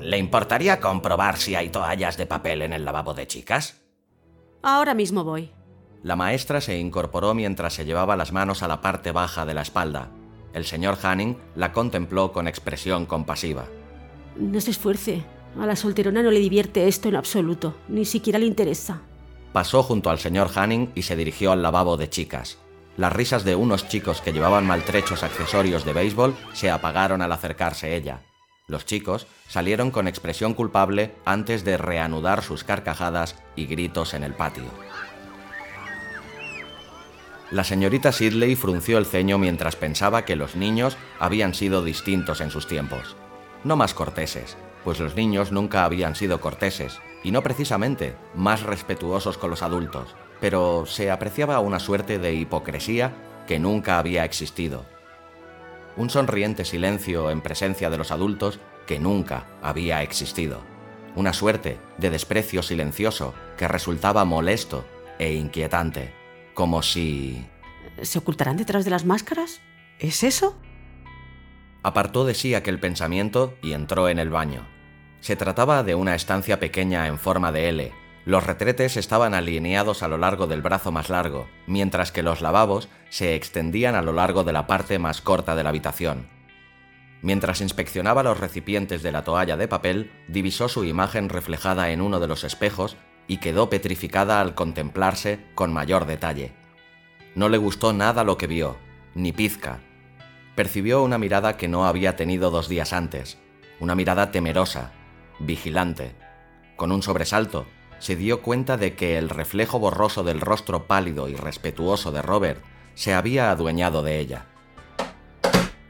¿Le 0.00 0.16
importaría 0.16 0.80
comprobar 0.80 1.36
si 1.36 1.56
hay 1.56 1.68
toallas 1.68 2.16
de 2.16 2.24
papel 2.24 2.62
en 2.62 2.72
el 2.72 2.86
lavabo 2.86 3.12
de 3.12 3.26
chicas? 3.26 3.82
Ahora 4.62 4.94
mismo 4.94 5.24
voy. 5.24 5.52
La 6.02 6.16
maestra 6.16 6.60
se 6.60 6.78
incorporó 6.78 7.32
mientras 7.32 7.74
se 7.74 7.84
llevaba 7.84 8.16
las 8.16 8.32
manos 8.32 8.62
a 8.62 8.68
la 8.68 8.80
parte 8.80 9.12
baja 9.12 9.46
de 9.46 9.54
la 9.54 9.62
espalda. 9.62 10.08
El 10.52 10.64
señor 10.64 10.98
Hanning 11.02 11.36
la 11.54 11.72
contempló 11.72 12.32
con 12.32 12.48
expresión 12.48 13.06
compasiva. 13.06 13.66
No 14.36 14.60
se 14.60 14.72
esfuerce. 14.72 15.24
A 15.60 15.66
la 15.66 15.76
solterona 15.76 16.22
no 16.22 16.30
le 16.30 16.40
divierte 16.40 16.88
esto 16.88 17.08
en 17.08 17.16
absoluto. 17.16 17.76
Ni 17.88 18.04
siquiera 18.04 18.38
le 18.38 18.46
interesa. 18.46 19.02
Pasó 19.52 19.82
junto 19.82 20.10
al 20.10 20.18
señor 20.18 20.50
Hanning 20.54 20.90
y 20.94 21.02
se 21.02 21.14
dirigió 21.14 21.52
al 21.52 21.62
lavabo 21.62 21.96
de 21.96 22.10
chicas. 22.10 22.58
Las 22.96 23.12
risas 23.12 23.44
de 23.44 23.54
unos 23.54 23.88
chicos 23.88 24.20
que 24.20 24.32
llevaban 24.32 24.66
maltrechos 24.66 25.22
accesorios 25.22 25.84
de 25.84 25.92
béisbol 25.92 26.34
se 26.52 26.70
apagaron 26.70 27.22
al 27.22 27.32
acercarse 27.32 27.94
ella. 27.94 28.22
Los 28.66 28.86
chicos 28.86 29.26
salieron 29.48 29.90
con 29.90 30.08
expresión 30.08 30.54
culpable 30.54 31.14
antes 31.24 31.64
de 31.64 31.76
reanudar 31.76 32.42
sus 32.42 32.64
carcajadas 32.64 33.36
y 33.56 33.66
gritos 33.66 34.14
en 34.14 34.24
el 34.24 34.34
patio. 34.34 34.64
La 37.52 37.64
señorita 37.64 38.12
Sidley 38.12 38.56
frunció 38.56 38.96
el 38.96 39.04
ceño 39.04 39.36
mientras 39.36 39.76
pensaba 39.76 40.24
que 40.24 40.36
los 40.36 40.56
niños 40.56 40.96
habían 41.18 41.52
sido 41.52 41.84
distintos 41.84 42.40
en 42.40 42.50
sus 42.50 42.66
tiempos. 42.66 43.14
No 43.62 43.76
más 43.76 43.92
corteses, 43.92 44.56
pues 44.84 44.98
los 45.00 45.16
niños 45.16 45.52
nunca 45.52 45.84
habían 45.84 46.14
sido 46.14 46.40
corteses, 46.40 46.98
y 47.22 47.30
no 47.30 47.42
precisamente 47.42 48.16
más 48.34 48.62
respetuosos 48.62 49.36
con 49.36 49.50
los 49.50 49.60
adultos, 49.60 50.14
pero 50.40 50.86
se 50.86 51.10
apreciaba 51.10 51.60
una 51.60 51.78
suerte 51.78 52.18
de 52.18 52.32
hipocresía 52.32 53.12
que 53.46 53.58
nunca 53.58 53.98
había 53.98 54.24
existido. 54.24 54.86
un 55.94 56.08
sonriente 56.08 56.64
silencio 56.64 57.30
en 57.30 57.42
presencia 57.42 57.90
de 57.90 57.98
los 57.98 58.12
adultos 58.12 58.60
que 58.86 58.98
nunca 58.98 59.44
había 59.60 60.02
existido, 60.02 60.62
una 61.16 61.34
suerte 61.34 61.78
de 61.98 62.08
desprecio 62.08 62.62
silencioso 62.62 63.34
que 63.58 63.68
resultaba 63.68 64.24
molesto 64.24 64.86
e 65.18 65.34
inquietante, 65.34 66.21
como 66.54 66.82
si... 66.82 67.46
¿Se 68.02 68.18
ocultarán 68.18 68.56
detrás 68.56 68.84
de 68.84 68.90
las 68.90 69.04
máscaras? 69.04 69.60
¿Es 69.98 70.22
eso? 70.22 70.56
Apartó 71.82 72.24
de 72.24 72.34
sí 72.34 72.54
aquel 72.54 72.78
pensamiento 72.78 73.54
y 73.62 73.72
entró 73.72 74.08
en 74.08 74.18
el 74.18 74.30
baño. 74.30 74.66
Se 75.20 75.36
trataba 75.36 75.82
de 75.82 75.94
una 75.94 76.14
estancia 76.14 76.58
pequeña 76.58 77.06
en 77.06 77.18
forma 77.18 77.52
de 77.52 77.68
L. 77.68 77.92
Los 78.24 78.46
retretes 78.46 78.96
estaban 78.96 79.34
alineados 79.34 80.02
a 80.02 80.08
lo 80.08 80.16
largo 80.16 80.46
del 80.46 80.62
brazo 80.62 80.92
más 80.92 81.10
largo, 81.10 81.48
mientras 81.66 82.12
que 82.12 82.22
los 82.22 82.40
lavabos 82.40 82.88
se 83.10 83.34
extendían 83.34 83.94
a 83.96 84.02
lo 84.02 84.12
largo 84.12 84.44
de 84.44 84.52
la 84.52 84.66
parte 84.66 84.98
más 84.98 85.20
corta 85.20 85.56
de 85.56 85.64
la 85.64 85.70
habitación. 85.70 86.28
Mientras 87.20 87.60
inspeccionaba 87.60 88.22
los 88.22 88.38
recipientes 88.38 89.02
de 89.02 89.12
la 89.12 89.22
toalla 89.22 89.56
de 89.56 89.68
papel, 89.68 90.12
divisó 90.28 90.68
su 90.68 90.84
imagen 90.84 91.28
reflejada 91.28 91.90
en 91.90 92.00
uno 92.00 92.20
de 92.20 92.28
los 92.28 92.42
espejos 92.44 92.96
y 93.32 93.38
quedó 93.38 93.70
petrificada 93.70 94.42
al 94.42 94.54
contemplarse 94.54 95.40
con 95.54 95.72
mayor 95.72 96.04
detalle. 96.04 96.52
No 97.34 97.48
le 97.48 97.56
gustó 97.56 97.94
nada 97.94 98.24
lo 98.24 98.36
que 98.36 98.46
vio, 98.46 98.76
ni 99.14 99.32
pizca. 99.32 99.80
Percibió 100.54 101.02
una 101.02 101.16
mirada 101.16 101.56
que 101.56 101.66
no 101.66 101.86
había 101.86 102.14
tenido 102.14 102.50
dos 102.50 102.68
días 102.68 102.92
antes, 102.92 103.38
una 103.80 103.94
mirada 103.94 104.32
temerosa, 104.32 104.92
vigilante. 105.38 106.14
Con 106.76 106.92
un 106.92 107.02
sobresalto, 107.02 107.64
se 108.00 108.16
dio 108.16 108.42
cuenta 108.42 108.76
de 108.76 108.96
que 108.96 109.16
el 109.16 109.30
reflejo 109.30 109.78
borroso 109.78 110.24
del 110.24 110.42
rostro 110.42 110.86
pálido 110.86 111.30
y 111.30 111.34
respetuoso 111.34 112.12
de 112.12 112.20
Robert 112.20 112.62
se 112.94 113.14
había 113.14 113.50
adueñado 113.50 114.02
de 114.02 114.18
ella. 114.18 114.44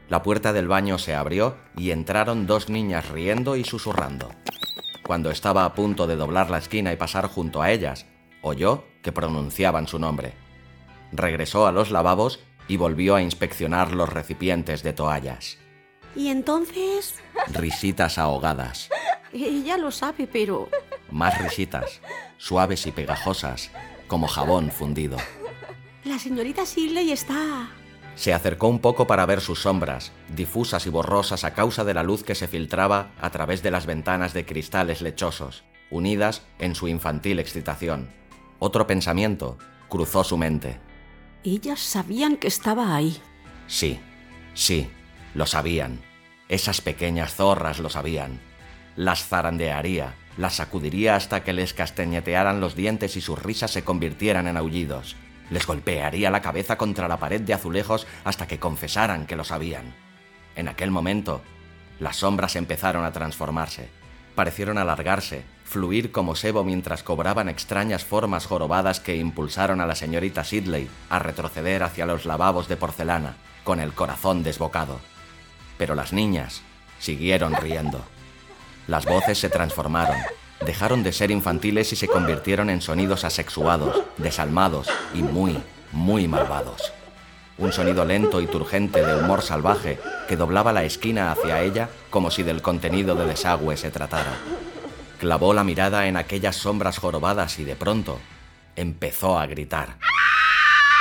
La 0.07 0.23
puerta 0.23 0.53
del 0.53 0.69
baño 0.69 0.97
se 0.97 1.13
abrió 1.13 1.57
y 1.75 1.91
entraron 1.91 2.47
dos 2.47 2.69
niñas 2.69 3.09
riendo 3.09 3.57
y 3.57 3.65
susurrando. 3.65 4.29
Cuando 5.05 5.31
estaba 5.31 5.65
a 5.65 5.73
punto 5.73 6.07
de 6.07 6.15
doblar 6.15 6.49
la 6.49 6.59
esquina 6.59 6.93
y 6.93 6.95
pasar 6.95 7.27
junto 7.27 7.61
a 7.61 7.71
ellas, 7.71 8.05
oyó 8.41 8.85
que 9.01 9.11
pronunciaban 9.11 9.87
su 9.87 9.99
nombre. 9.99 10.33
Regresó 11.11 11.67
a 11.67 11.71
los 11.71 11.91
lavabos 11.91 12.39
y 12.67 12.77
volvió 12.77 13.15
a 13.15 13.21
inspeccionar 13.21 13.93
los 13.93 14.09
recipientes 14.09 14.81
de 14.81 14.93
toallas. 14.93 15.57
¿Y 16.15 16.29
entonces? 16.29 17.15
Risitas 17.51 18.17
ahogadas. 18.17 18.89
Ella 19.33 19.77
lo 19.77 19.91
sabe, 19.91 20.27
pero... 20.27 20.69
Más 21.11 21.37
risitas, 21.41 22.01
suaves 22.37 22.87
y 22.87 22.91
pegajosas, 22.91 23.71
como 24.07 24.27
jabón 24.27 24.71
fundido. 24.71 25.17
La 26.03 26.17
señorita 26.17 26.65
Sidley 26.65 27.11
está... 27.11 27.69
Se 28.15 28.33
acercó 28.33 28.67
un 28.67 28.79
poco 28.79 29.07
para 29.07 29.25
ver 29.25 29.41
sus 29.41 29.61
sombras, 29.61 30.11
difusas 30.35 30.85
y 30.85 30.89
borrosas 30.89 31.43
a 31.43 31.53
causa 31.53 31.83
de 31.83 31.93
la 31.93 32.03
luz 32.03 32.23
que 32.23 32.35
se 32.35 32.47
filtraba 32.47 33.11
a 33.19 33.31
través 33.31 33.63
de 33.63 33.71
las 33.71 33.85
ventanas 33.85 34.33
de 34.33 34.45
cristales 34.45 35.01
lechosos, 35.01 35.63
unidas 35.89 36.43
en 36.59 36.75
su 36.75 36.87
infantil 36.87 37.39
excitación. 37.39 38.11
Otro 38.59 38.87
pensamiento 38.87 39.57
cruzó 39.89 40.23
su 40.23 40.37
mente. 40.37 40.79
Ellas 41.43 41.79
sabían 41.79 42.37
que 42.37 42.47
estaba 42.47 42.95
ahí. 42.95 43.19
Sí, 43.67 43.99
sí, 44.53 44.89
lo 45.33 45.45
sabían. 45.45 45.99
Esas 46.49 46.81
pequeñas 46.81 47.33
zorras 47.33 47.79
lo 47.79 47.89
sabían. 47.89 48.39
Las 48.95 49.27
zarandearía, 49.27 50.13
las 50.37 50.55
sacudiría 50.55 51.15
hasta 51.15 51.43
que 51.43 51.53
les 51.53 51.73
castañetearan 51.73 52.59
los 52.59 52.75
dientes 52.75 53.17
y 53.17 53.21
sus 53.21 53.41
risas 53.41 53.71
se 53.71 53.83
convirtieran 53.83 54.47
en 54.47 54.57
aullidos. 54.57 55.15
Les 55.49 55.65
golpearía 55.65 56.31
la 56.31 56.41
cabeza 56.41 56.77
contra 56.77 57.07
la 57.07 57.17
pared 57.17 57.41
de 57.41 57.53
azulejos 57.53 58.07
hasta 58.23 58.47
que 58.47 58.59
confesaran 58.59 59.25
que 59.25 59.35
lo 59.35 59.43
sabían. 59.43 59.93
En 60.55 60.67
aquel 60.67 60.91
momento, 60.91 61.41
las 61.99 62.17
sombras 62.17 62.55
empezaron 62.55 63.05
a 63.05 63.11
transformarse. 63.11 63.89
Parecieron 64.35 64.77
alargarse, 64.77 65.43
fluir 65.63 66.11
como 66.11 66.35
sebo 66.35 66.63
mientras 66.63 67.03
cobraban 67.03 67.49
extrañas 67.49 68.03
formas 68.03 68.45
jorobadas 68.45 68.99
que 68.99 69.15
impulsaron 69.15 69.81
a 69.81 69.85
la 69.85 69.95
señorita 69.95 70.43
Sidley 70.43 70.89
a 71.09 71.19
retroceder 71.19 71.83
hacia 71.83 72.05
los 72.05 72.25
lavabos 72.25 72.67
de 72.67 72.77
porcelana, 72.77 73.35
con 73.63 73.79
el 73.79 73.93
corazón 73.93 74.43
desbocado. 74.43 74.99
Pero 75.77 75.95
las 75.95 76.13
niñas 76.13 76.61
siguieron 76.99 77.53
riendo. 77.55 78.03
Las 78.87 79.05
voces 79.05 79.39
se 79.39 79.49
transformaron, 79.49 80.17
dejaron 80.63 81.03
de 81.03 81.11
ser 81.11 81.31
infantiles 81.31 81.93
y 81.93 81.95
se 81.95 82.07
convirtieron 82.07 82.69
en 82.69 82.81
sonidos 82.81 83.23
asexuados, 83.23 84.03
desalmados 84.17 84.87
y 85.13 85.21
muy, 85.21 85.61
muy 85.91 86.27
malvados. 86.27 86.91
Un 87.57 87.71
sonido 87.71 88.03
lento 88.03 88.41
y 88.41 88.47
turgente 88.47 89.05
de 89.05 89.15
humor 89.15 89.41
salvaje 89.41 89.99
que 90.27 90.35
doblaba 90.35 90.73
la 90.73 90.83
esquina 90.83 91.31
hacia 91.31 91.61
ella 91.61 91.89
como 92.09 92.31
si 92.31 92.43
del 92.43 92.61
contenido 92.61 93.15
de 93.15 93.25
desagüe 93.25 93.77
se 93.77 93.91
tratara. 93.91 94.33
Clavó 95.19 95.53
la 95.53 95.63
mirada 95.63 96.07
en 96.07 96.17
aquellas 96.17 96.55
sombras 96.55 96.97
jorobadas 96.97 97.59
y 97.59 97.63
de 97.63 97.75
pronto 97.75 98.19
empezó 98.75 99.37
a 99.37 99.45
gritar. 99.45 99.97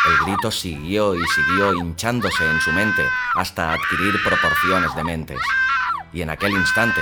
El 0.05 0.27
grito 0.27 0.51
siguió 0.51 1.15
y 1.15 1.25
siguió 1.27 1.75
hinchándose 1.75 2.45
en 2.45 2.61
su 2.61 2.73
mente 2.73 3.03
hasta 3.35 3.73
adquirir 3.73 4.15
proporciones 4.23 4.95
dementes. 4.97 5.39
Y 6.13 6.23
en 6.23 6.31
aquel 6.31 6.53
instante 6.53 7.01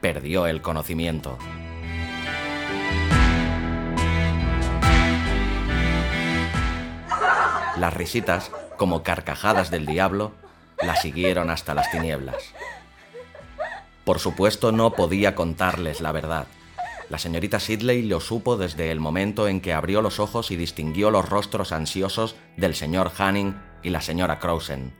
perdió 0.00 0.46
el 0.46 0.60
conocimiento. 0.60 1.38
Las 7.82 7.94
risitas, 7.94 8.52
como 8.76 9.02
carcajadas 9.02 9.72
del 9.72 9.86
diablo, 9.86 10.30
la 10.80 10.94
siguieron 10.94 11.50
hasta 11.50 11.74
las 11.74 11.90
tinieblas. 11.90 12.54
Por 14.04 14.20
supuesto 14.20 14.70
no 14.70 14.92
podía 14.92 15.34
contarles 15.34 16.00
la 16.00 16.12
verdad. 16.12 16.46
La 17.08 17.18
señorita 17.18 17.58
Sidley 17.58 18.02
lo 18.02 18.20
supo 18.20 18.56
desde 18.56 18.92
el 18.92 19.00
momento 19.00 19.48
en 19.48 19.60
que 19.60 19.72
abrió 19.72 20.00
los 20.00 20.20
ojos 20.20 20.52
y 20.52 20.56
distinguió 20.56 21.10
los 21.10 21.28
rostros 21.28 21.72
ansiosos 21.72 22.36
del 22.56 22.76
señor 22.76 23.10
Hanning 23.18 23.60
y 23.82 23.90
la 23.90 24.00
señora 24.00 24.38
Crowsen. 24.38 24.94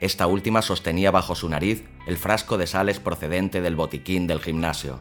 Esta 0.00 0.26
última 0.26 0.62
sostenía 0.62 1.12
bajo 1.12 1.36
su 1.36 1.48
nariz 1.48 1.84
el 2.08 2.16
frasco 2.16 2.58
de 2.58 2.66
sales 2.66 2.98
procedente 2.98 3.60
del 3.60 3.76
botiquín 3.76 4.26
del 4.26 4.40
gimnasio. 4.40 5.00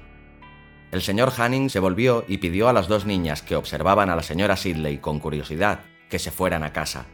El 0.91 1.02
señor 1.02 1.34
Hanning 1.36 1.72
se 1.72 1.80
volvió 1.80 2.24
y 2.28 2.38
pidió 2.38 2.69
a 2.69 2.74
las 2.74 2.88
dos 2.88 3.08
niñas 3.08 3.41
que 3.41 3.56
observaban 3.56 4.12
a 4.12 4.15
la 4.15 4.22
señora 4.22 4.56
Sidley 4.56 5.00
con 5.00 5.19
curiosidad 5.19 5.80
que 6.10 6.19
se 6.19 6.32
fueran 6.32 6.63
a 6.63 6.74
casa. 6.74 7.06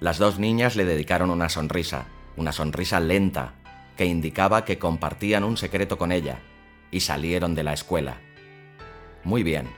Las 0.00 0.18
dos 0.18 0.38
niñas 0.38 0.76
le 0.76 0.84
dedicaron 0.84 1.30
una 1.30 1.48
sonrisa, 1.48 2.06
una 2.36 2.52
sonrisa 2.52 3.00
lenta, 3.00 3.54
que 3.96 4.06
indicaba 4.06 4.64
que 4.64 4.78
compartían 4.78 5.44
un 5.44 5.56
secreto 5.56 5.98
con 5.98 6.12
ella, 6.12 6.38
y 6.90 7.00
salieron 7.00 7.54
de 7.54 7.64
la 7.64 7.72
escuela. 7.72 8.20
Muy 9.24 9.42
bien, 9.42 9.68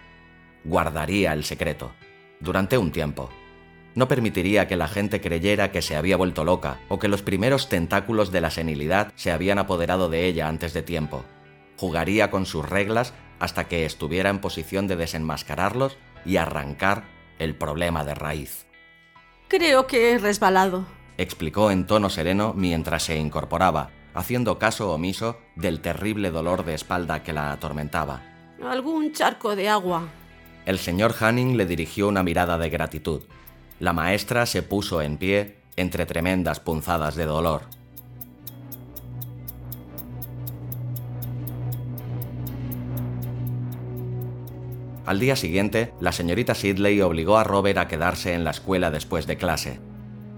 guardaría 0.64 1.32
el 1.32 1.44
secreto, 1.44 1.92
durante 2.40 2.76
un 2.76 2.92
tiempo. 2.92 3.30
No 3.94 4.08
permitiría 4.08 4.68
que 4.68 4.76
la 4.76 4.88
gente 4.88 5.20
creyera 5.20 5.72
que 5.72 5.82
se 5.82 5.96
había 5.96 6.16
vuelto 6.16 6.44
loca 6.44 6.78
o 6.88 6.98
que 6.98 7.08
los 7.08 7.22
primeros 7.22 7.68
tentáculos 7.68 8.30
de 8.30 8.40
la 8.40 8.50
senilidad 8.50 9.12
se 9.16 9.32
habían 9.32 9.58
apoderado 9.58 10.08
de 10.08 10.26
ella 10.26 10.48
antes 10.48 10.72
de 10.72 10.82
tiempo. 10.82 11.24
Jugaría 11.76 12.30
con 12.30 12.46
sus 12.46 12.68
reglas 12.68 13.14
hasta 13.40 13.68
que 13.68 13.84
estuviera 13.86 14.30
en 14.30 14.38
posición 14.38 14.86
de 14.86 14.96
desenmascararlos 14.96 15.96
y 16.24 16.36
arrancar 16.36 17.04
el 17.40 17.56
problema 17.56 18.04
de 18.04 18.14
raíz. 18.14 18.66
Creo 19.48 19.88
que 19.88 20.12
he 20.12 20.18
resbalado, 20.18 20.86
explicó 21.18 21.72
en 21.72 21.86
tono 21.86 22.08
sereno 22.08 22.54
mientras 22.54 23.02
se 23.02 23.18
incorporaba, 23.18 23.90
haciendo 24.14 24.58
caso 24.58 24.92
omiso 24.92 25.38
del 25.56 25.80
terrible 25.80 26.30
dolor 26.30 26.64
de 26.64 26.74
espalda 26.74 27.22
que 27.24 27.32
la 27.32 27.50
atormentaba. 27.50 28.22
Algún 28.62 29.12
charco 29.12 29.56
de 29.56 29.68
agua. 29.68 30.08
El 30.66 30.78
señor 30.78 31.14
Hanning 31.18 31.56
le 31.56 31.66
dirigió 31.66 32.08
una 32.08 32.22
mirada 32.22 32.58
de 32.58 32.70
gratitud. 32.70 33.22
La 33.80 33.92
maestra 33.92 34.46
se 34.46 34.62
puso 34.62 35.02
en 35.02 35.16
pie 35.16 35.56
entre 35.76 36.06
tremendas 36.06 36.60
punzadas 36.60 37.16
de 37.16 37.24
dolor. 37.24 37.62
Al 45.10 45.18
día 45.18 45.34
siguiente, 45.34 45.92
la 45.98 46.12
señorita 46.12 46.54
Sidley 46.54 47.00
obligó 47.00 47.36
a 47.36 47.42
Robert 47.42 47.78
a 47.78 47.88
quedarse 47.88 48.32
en 48.32 48.44
la 48.44 48.52
escuela 48.52 48.92
después 48.92 49.26
de 49.26 49.36
clase. 49.36 49.80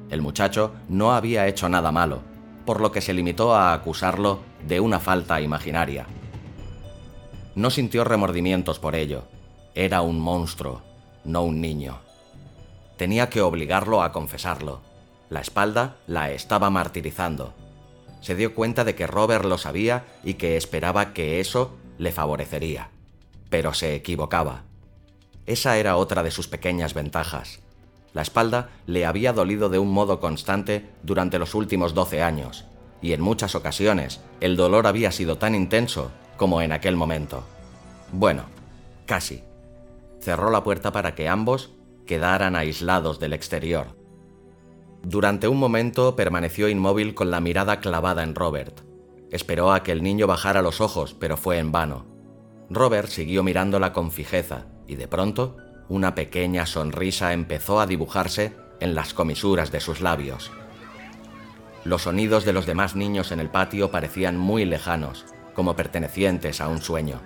El 0.08 0.22
muchacho 0.22 0.72
no 0.88 1.12
había 1.12 1.46
hecho 1.46 1.68
nada 1.68 1.92
malo, 1.92 2.22
por 2.64 2.80
lo 2.80 2.90
que 2.90 3.02
se 3.02 3.12
limitó 3.12 3.54
a 3.54 3.74
acusarlo 3.74 4.38
de 4.66 4.80
una 4.80 4.98
falta 4.98 5.42
imaginaria. 5.42 6.06
No 7.54 7.68
sintió 7.68 8.02
remordimientos 8.04 8.78
por 8.78 8.94
ello. 8.94 9.24
Era 9.74 10.00
un 10.00 10.18
monstruo, 10.18 10.80
no 11.22 11.42
un 11.42 11.60
niño. 11.60 11.98
Tenía 12.96 13.28
que 13.28 13.42
obligarlo 13.42 14.02
a 14.02 14.10
confesarlo. 14.10 14.80
La 15.28 15.42
espalda 15.42 15.96
la 16.06 16.30
estaba 16.30 16.70
martirizando. 16.70 17.52
Se 18.22 18.34
dio 18.34 18.54
cuenta 18.54 18.84
de 18.84 18.94
que 18.94 19.06
Robert 19.06 19.44
lo 19.44 19.58
sabía 19.58 20.06
y 20.24 20.32
que 20.32 20.56
esperaba 20.56 21.12
que 21.12 21.40
eso 21.40 21.76
le 21.98 22.10
favorecería 22.10 22.88
pero 23.52 23.74
se 23.74 23.94
equivocaba. 23.94 24.62
Esa 25.44 25.76
era 25.76 25.98
otra 25.98 26.22
de 26.22 26.30
sus 26.30 26.48
pequeñas 26.48 26.94
ventajas. 26.94 27.60
La 28.14 28.22
espalda 28.22 28.70
le 28.86 29.04
había 29.04 29.34
dolido 29.34 29.68
de 29.68 29.78
un 29.78 29.92
modo 29.92 30.20
constante 30.20 30.88
durante 31.02 31.38
los 31.38 31.54
últimos 31.54 31.92
12 31.92 32.22
años, 32.22 32.64
y 33.02 33.12
en 33.12 33.20
muchas 33.20 33.54
ocasiones 33.54 34.22
el 34.40 34.56
dolor 34.56 34.86
había 34.86 35.12
sido 35.12 35.36
tan 35.36 35.54
intenso 35.54 36.10
como 36.38 36.62
en 36.62 36.72
aquel 36.72 36.96
momento. 36.96 37.44
Bueno, 38.10 38.44
casi. 39.04 39.44
Cerró 40.22 40.50
la 40.50 40.64
puerta 40.64 40.90
para 40.90 41.14
que 41.14 41.28
ambos 41.28 41.72
quedaran 42.06 42.56
aislados 42.56 43.20
del 43.20 43.34
exterior. 43.34 43.88
Durante 45.02 45.46
un 45.46 45.58
momento 45.58 46.16
permaneció 46.16 46.70
inmóvil 46.70 47.14
con 47.14 47.30
la 47.30 47.40
mirada 47.40 47.80
clavada 47.80 48.22
en 48.22 48.34
Robert. 48.34 48.80
Esperó 49.30 49.72
a 49.74 49.82
que 49.82 49.92
el 49.92 50.02
niño 50.02 50.26
bajara 50.26 50.62
los 50.62 50.80
ojos, 50.80 51.12
pero 51.12 51.36
fue 51.36 51.58
en 51.58 51.70
vano. 51.70 52.11
Robert 52.72 53.08
siguió 53.08 53.42
mirándola 53.42 53.92
con 53.92 54.10
fijeza 54.10 54.64
y 54.86 54.96
de 54.96 55.06
pronto 55.06 55.58
una 55.90 56.14
pequeña 56.14 56.64
sonrisa 56.64 57.34
empezó 57.34 57.80
a 57.80 57.86
dibujarse 57.86 58.56
en 58.80 58.94
las 58.94 59.12
comisuras 59.12 59.70
de 59.70 59.80
sus 59.80 60.00
labios. 60.00 60.50
Los 61.84 62.02
sonidos 62.02 62.46
de 62.46 62.54
los 62.54 62.64
demás 62.64 62.96
niños 62.96 63.30
en 63.30 63.40
el 63.40 63.50
patio 63.50 63.90
parecían 63.90 64.38
muy 64.38 64.64
lejanos, 64.64 65.26
como 65.52 65.76
pertenecientes 65.76 66.62
a 66.62 66.68
un 66.68 66.80
sueño. 66.80 67.20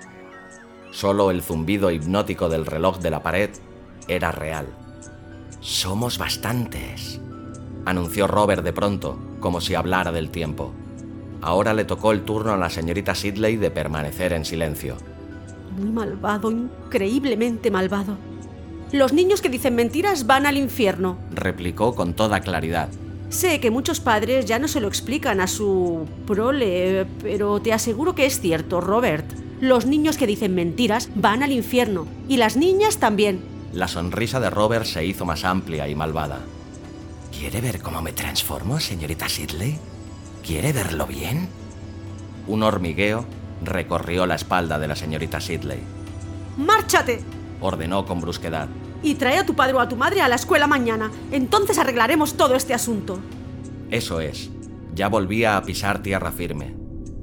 Solo 0.91 1.31
el 1.31 1.43
zumbido 1.43 1.93
hipnótico 1.93 2.49
del 2.49 2.67
reloj 2.67 2.99
de 2.99 3.11
la 3.11 3.23
pared 3.23 3.51
era 4.09 4.33
real. 4.33 4.67
Somos 5.61 6.19
bastantes, 6.19 7.21
anunció 7.85 8.27
Robert 8.27 8.65
de 8.65 8.73
pronto, 8.73 9.17
como 9.39 9.61
si 9.61 9.77
hablara 9.77 10.11
del 10.11 10.31
tiempo. 10.31 10.75
Ahora 11.41 11.73
le 11.73 11.85
tocó 11.85 12.11
el 12.11 12.25
turno 12.25 12.53
a 12.53 12.57
la 12.57 12.71
señorita 12.71 13.15
Sidley 13.15 13.57
de 13.57 13.71
permanecer 13.71 14.33
en 14.33 14.45
silencio. 14.45 14.97
Muy 15.77 15.91
malvado, 15.91 16.51
increíblemente 16.51 17.71
malvado. 17.71 18.17
Los 18.93 19.12
niños 19.12 19.43
que 19.43 19.51
dicen 19.51 19.75
mentiras 19.75 20.27
van 20.27 20.47
al 20.47 20.57
infierno, 20.57 21.19
replicó 21.33 21.95
con 21.95 22.15
toda 22.15 22.41
claridad. 22.41 22.89
Sé 23.29 23.61
que 23.61 23.71
muchos 23.71 24.01
padres 24.01 24.47
ya 24.47 24.59
no 24.59 24.69
se 24.69 24.81
lo 24.81 24.89
explican 24.89 25.41
a 25.41 25.49
su 25.49 26.07
prole, 26.27 27.07
pero 27.23 27.61
te 27.61 27.73
aseguro 27.73 28.15
que 28.15 28.25
es 28.25 28.41
cierto, 28.41 28.81
Robert. 28.81 29.27
Los 29.61 29.85
niños 29.87 30.17
que 30.17 30.27
dicen 30.27 30.55
mentiras 30.55 31.11
van 31.15 31.43
al 31.43 31.53
infierno, 31.53 32.07
y 32.29 32.37
las 32.37 32.57
niñas 32.57 32.99
también. 32.99 33.41
La 33.73 33.89
sonrisa 33.89 34.41
de 34.41 34.49
Robert 34.49 34.87
se 34.87 35.05
hizo 35.05 35.27
más 35.27 35.45
amplia 35.45 35.89
y 35.89 35.95
malvada. 35.95 36.41
¿Quiere 37.37 37.61
ver 37.61 37.83
cómo 37.83 38.01
me 38.01 38.12
transformo, 38.12 38.81
señorita 38.81 39.29
Sidley? 39.29 39.77
¿Quiere 40.47 40.73
verlo 40.73 41.07
bien? 41.07 41.49
Un 42.47 42.62
hormigueo 42.62 43.27
recorrió 43.62 44.27
la 44.27 44.35
espalda 44.35 44.79
de 44.79 44.88
la 44.88 44.97
señorita 44.97 45.40
Sidley. 45.40 45.81
¡Márchate! 46.57 47.21
ordenó 47.61 48.05
con 48.07 48.21
brusquedad. 48.21 48.69
Y 49.03 49.14
trae 49.14 49.38
a 49.38 49.47
tu 49.47 49.55
padre 49.55 49.75
o 49.75 49.81
a 49.81 49.88
tu 49.88 49.97
madre 49.97 50.21
a 50.21 50.29
la 50.29 50.37
escuela 50.37 50.66
mañana. 50.66 51.11
Entonces 51.31 51.79
arreglaremos 51.79 52.35
todo 52.35 52.55
este 52.55 52.75
asunto. 52.75 53.19
Eso 53.90 54.21
es. 54.21 54.51
Ya 54.95 55.09
volvía 55.09 55.57
a 55.57 55.62
pisar 55.62 56.03
tierra 56.03 56.33
firme. 56.33 56.75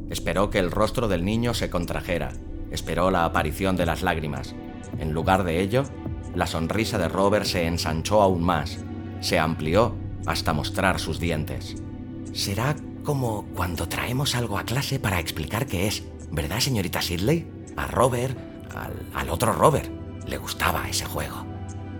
Esperó 0.09 0.49
que 0.49 0.59
el 0.59 0.71
rostro 0.71 1.07
del 1.07 1.25
niño 1.25 1.53
se 1.53 1.69
contrajera. 1.69 2.31
Esperó 2.71 3.11
la 3.11 3.25
aparición 3.25 3.75
de 3.75 3.85
las 3.85 4.01
lágrimas. 4.03 4.55
En 4.99 5.11
lugar 5.11 5.43
de 5.43 5.59
ello, 5.59 5.83
la 6.35 6.47
sonrisa 6.47 6.97
de 6.97 7.09
Robert 7.09 7.45
se 7.45 7.65
ensanchó 7.65 8.21
aún 8.21 8.43
más. 8.43 8.77
Se 9.21 9.39
amplió 9.39 9.95
hasta 10.25 10.53
mostrar 10.53 10.99
sus 10.99 11.19
dientes. 11.19 11.75
Será 12.31 12.75
como 13.03 13.45
cuando 13.53 13.89
traemos 13.89 14.35
algo 14.35 14.57
a 14.57 14.63
clase 14.63 14.99
para 14.99 15.19
explicar 15.19 15.65
qué 15.65 15.87
es, 15.87 16.03
¿verdad, 16.33 16.59
señorita 16.59 17.01
Sidley? 17.01 17.47
A 17.77 17.87
Robert, 17.87 18.35
al, 19.13 19.29
otro 19.29 19.53
Robert, 19.53 19.89
le 20.27 20.37
gustaba 20.37 20.89
ese 20.89 21.05
juego. 21.05 21.45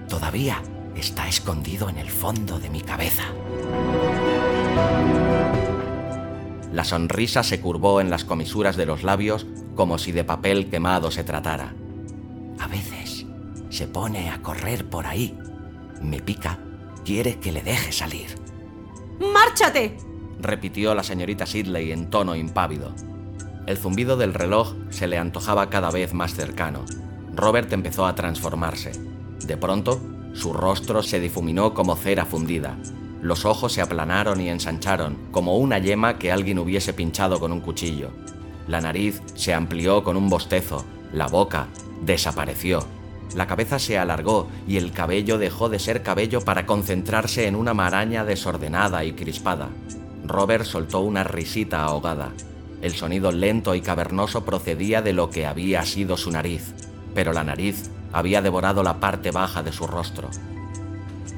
Todavía 0.10 0.62
está 0.96 1.28
escondido 1.28 1.88
en 1.88 1.98
el 1.98 2.10
fondo 2.10 2.60
de 2.60 2.70
mi 2.70 2.82
cabeza. 2.82 3.24
La 6.72 6.84
sonrisa 6.84 7.44
se 7.44 7.62
curvó 7.62 8.02
en 8.02 8.10
las 8.10 8.26
comisuras 8.26 8.76
de 8.76 8.88
los 8.88 9.04
labios 9.04 9.46
como 9.76 10.00
si 10.00 10.12
de 10.12 10.24
papel 10.24 10.70
quemado 10.70 11.12
se 11.12 11.24
tratara. 11.24 11.76
A 12.60 12.68
veces 12.68 13.28
se 13.70 13.88
pone 13.88 14.32
a 14.32 14.42
correr 14.42 14.90
por 14.90 15.06
ahí. 15.06 15.38
Me 16.02 16.20
pica 16.20 16.60
Quiere 17.06 17.38
que 17.40 17.52
le 17.52 17.62
deje 17.62 17.92
salir. 17.92 18.28
¡Márchate! 19.20 19.98
repitió 20.40 20.96
la 20.96 21.04
señorita 21.04 21.46
Sidley 21.46 21.92
en 21.92 22.10
tono 22.10 22.36
impávido. 22.36 22.94
El 23.66 23.78
zumbido 23.78 24.18
del 24.18 24.34
reloj 24.34 24.74
se 24.90 25.08
le 25.08 25.18
antojaba 25.18 25.70
cada 25.70 25.90
vez 25.90 26.14
más 26.14 26.34
cercano. 26.34 26.84
Robert 27.34 27.72
empezó 27.72 28.06
a 28.06 28.16
transformarse. 28.16 28.92
De 29.46 29.56
pronto, 29.58 30.02
su 30.34 30.52
rostro 30.52 31.02
se 31.02 31.20
difuminó 31.20 31.74
como 31.74 31.96
cera 31.96 32.26
fundida. 32.26 32.78
Los 33.22 33.46
ojos 33.46 33.72
se 33.72 33.82
aplanaron 33.82 34.42
y 34.42 34.50
ensancharon, 34.50 35.18
como 35.32 35.58
una 35.58 35.80
yema 35.80 36.18
que 36.18 36.32
alguien 36.32 36.60
hubiese 36.60 36.94
pinchado 36.94 37.40
con 37.40 37.54
un 37.54 37.62
cuchillo. 37.62 38.12
La 38.68 38.82
nariz 38.82 39.22
se 39.36 39.54
amplió 39.54 40.04
con 40.04 40.18
un 40.18 40.30
bostezo. 40.30 40.84
La 41.14 41.28
boca 41.28 41.68
desapareció. 42.02 42.86
La 43.36 43.48
cabeza 43.48 43.80
se 43.80 43.98
alargó 43.98 44.48
y 44.68 44.78
el 44.78 44.92
cabello 44.92 45.38
dejó 45.38 45.70
de 45.70 45.80
ser 45.80 46.04
cabello 46.04 46.42
para 46.42 46.66
concentrarse 46.66 47.48
en 47.48 47.56
una 47.56 47.74
maraña 47.74 48.26
desordenada 48.26 49.06
y 49.06 49.14
crispada. 49.14 49.70
Robert 50.26 50.66
soltó 50.66 51.00
una 51.00 51.24
risita 51.24 51.84
ahogada. 51.84 52.32
El 52.84 52.92
sonido 52.92 53.32
lento 53.32 53.76
y 53.76 53.82
cavernoso 53.82 54.44
procedía 54.44 55.02
de 55.02 55.14
lo 55.14 55.30
que 55.30 55.46
había 55.46 55.86
sido 55.86 56.18
su 56.18 56.32
nariz, 56.32 56.74
pero 57.16 57.32
la 57.32 57.46
nariz 57.46 57.90
había 58.12 58.42
devorado 58.42 58.84
la 58.84 59.00
parte 59.00 59.32
baja 59.32 59.64
de 59.64 59.72
su 59.72 59.88
rostro. 59.88 60.30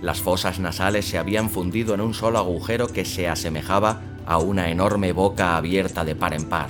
Las 0.02 0.22
fosas 0.22 0.58
nasales 0.58 1.06
se 1.06 1.20
habían 1.20 1.52
fundido 1.52 1.94
en 1.94 2.02
un 2.02 2.16
solo 2.16 2.40
agujero 2.40 2.88
que 2.88 3.06
se 3.06 3.30
asemejaba 3.30 4.02
a 4.26 4.40
una 4.40 4.72
enorme 4.72 5.12
boca 5.12 5.56
abierta 5.56 6.04
de 6.04 6.16
par 6.16 6.34
en 6.34 6.46
par. 6.46 6.70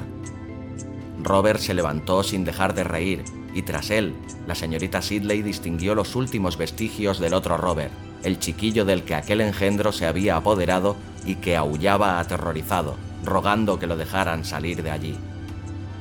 Robert 1.24 1.62
se 1.62 1.74
levantó 1.74 2.22
sin 2.22 2.44
dejar 2.44 2.74
de 2.74 2.84
reír 2.84 3.24
y 3.54 3.62
tras 3.62 3.90
él, 3.92 4.14
la 4.46 4.56
señorita 4.56 5.02
Sidley 5.02 5.42
distinguió 5.42 5.96
los 5.96 6.18
últimos 6.18 6.58
vestigios 6.58 7.22
del 7.22 7.34
otro 7.34 7.56
Robert, 7.56 7.94
el 8.24 8.40
chiquillo 8.40 8.84
del 8.84 9.04
que 9.04 9.16
aquel 9.16 9.40
engendro 9.40 9.94
se 9.94 10.06
había 10.06 10.36
apoderado 10.36 10.98
y 11.26 11.36
que 11.36 11.56
aullaba 11.56 12.20
aterrorizado, 12.20 12.98
rogando 13.26 13.80
que 13.80 13.88
lo 13.88 13.98
dejaran 13.98 14.46
salir 14.46 14.84
de 14.84 14.92
allí. 14.92 15.18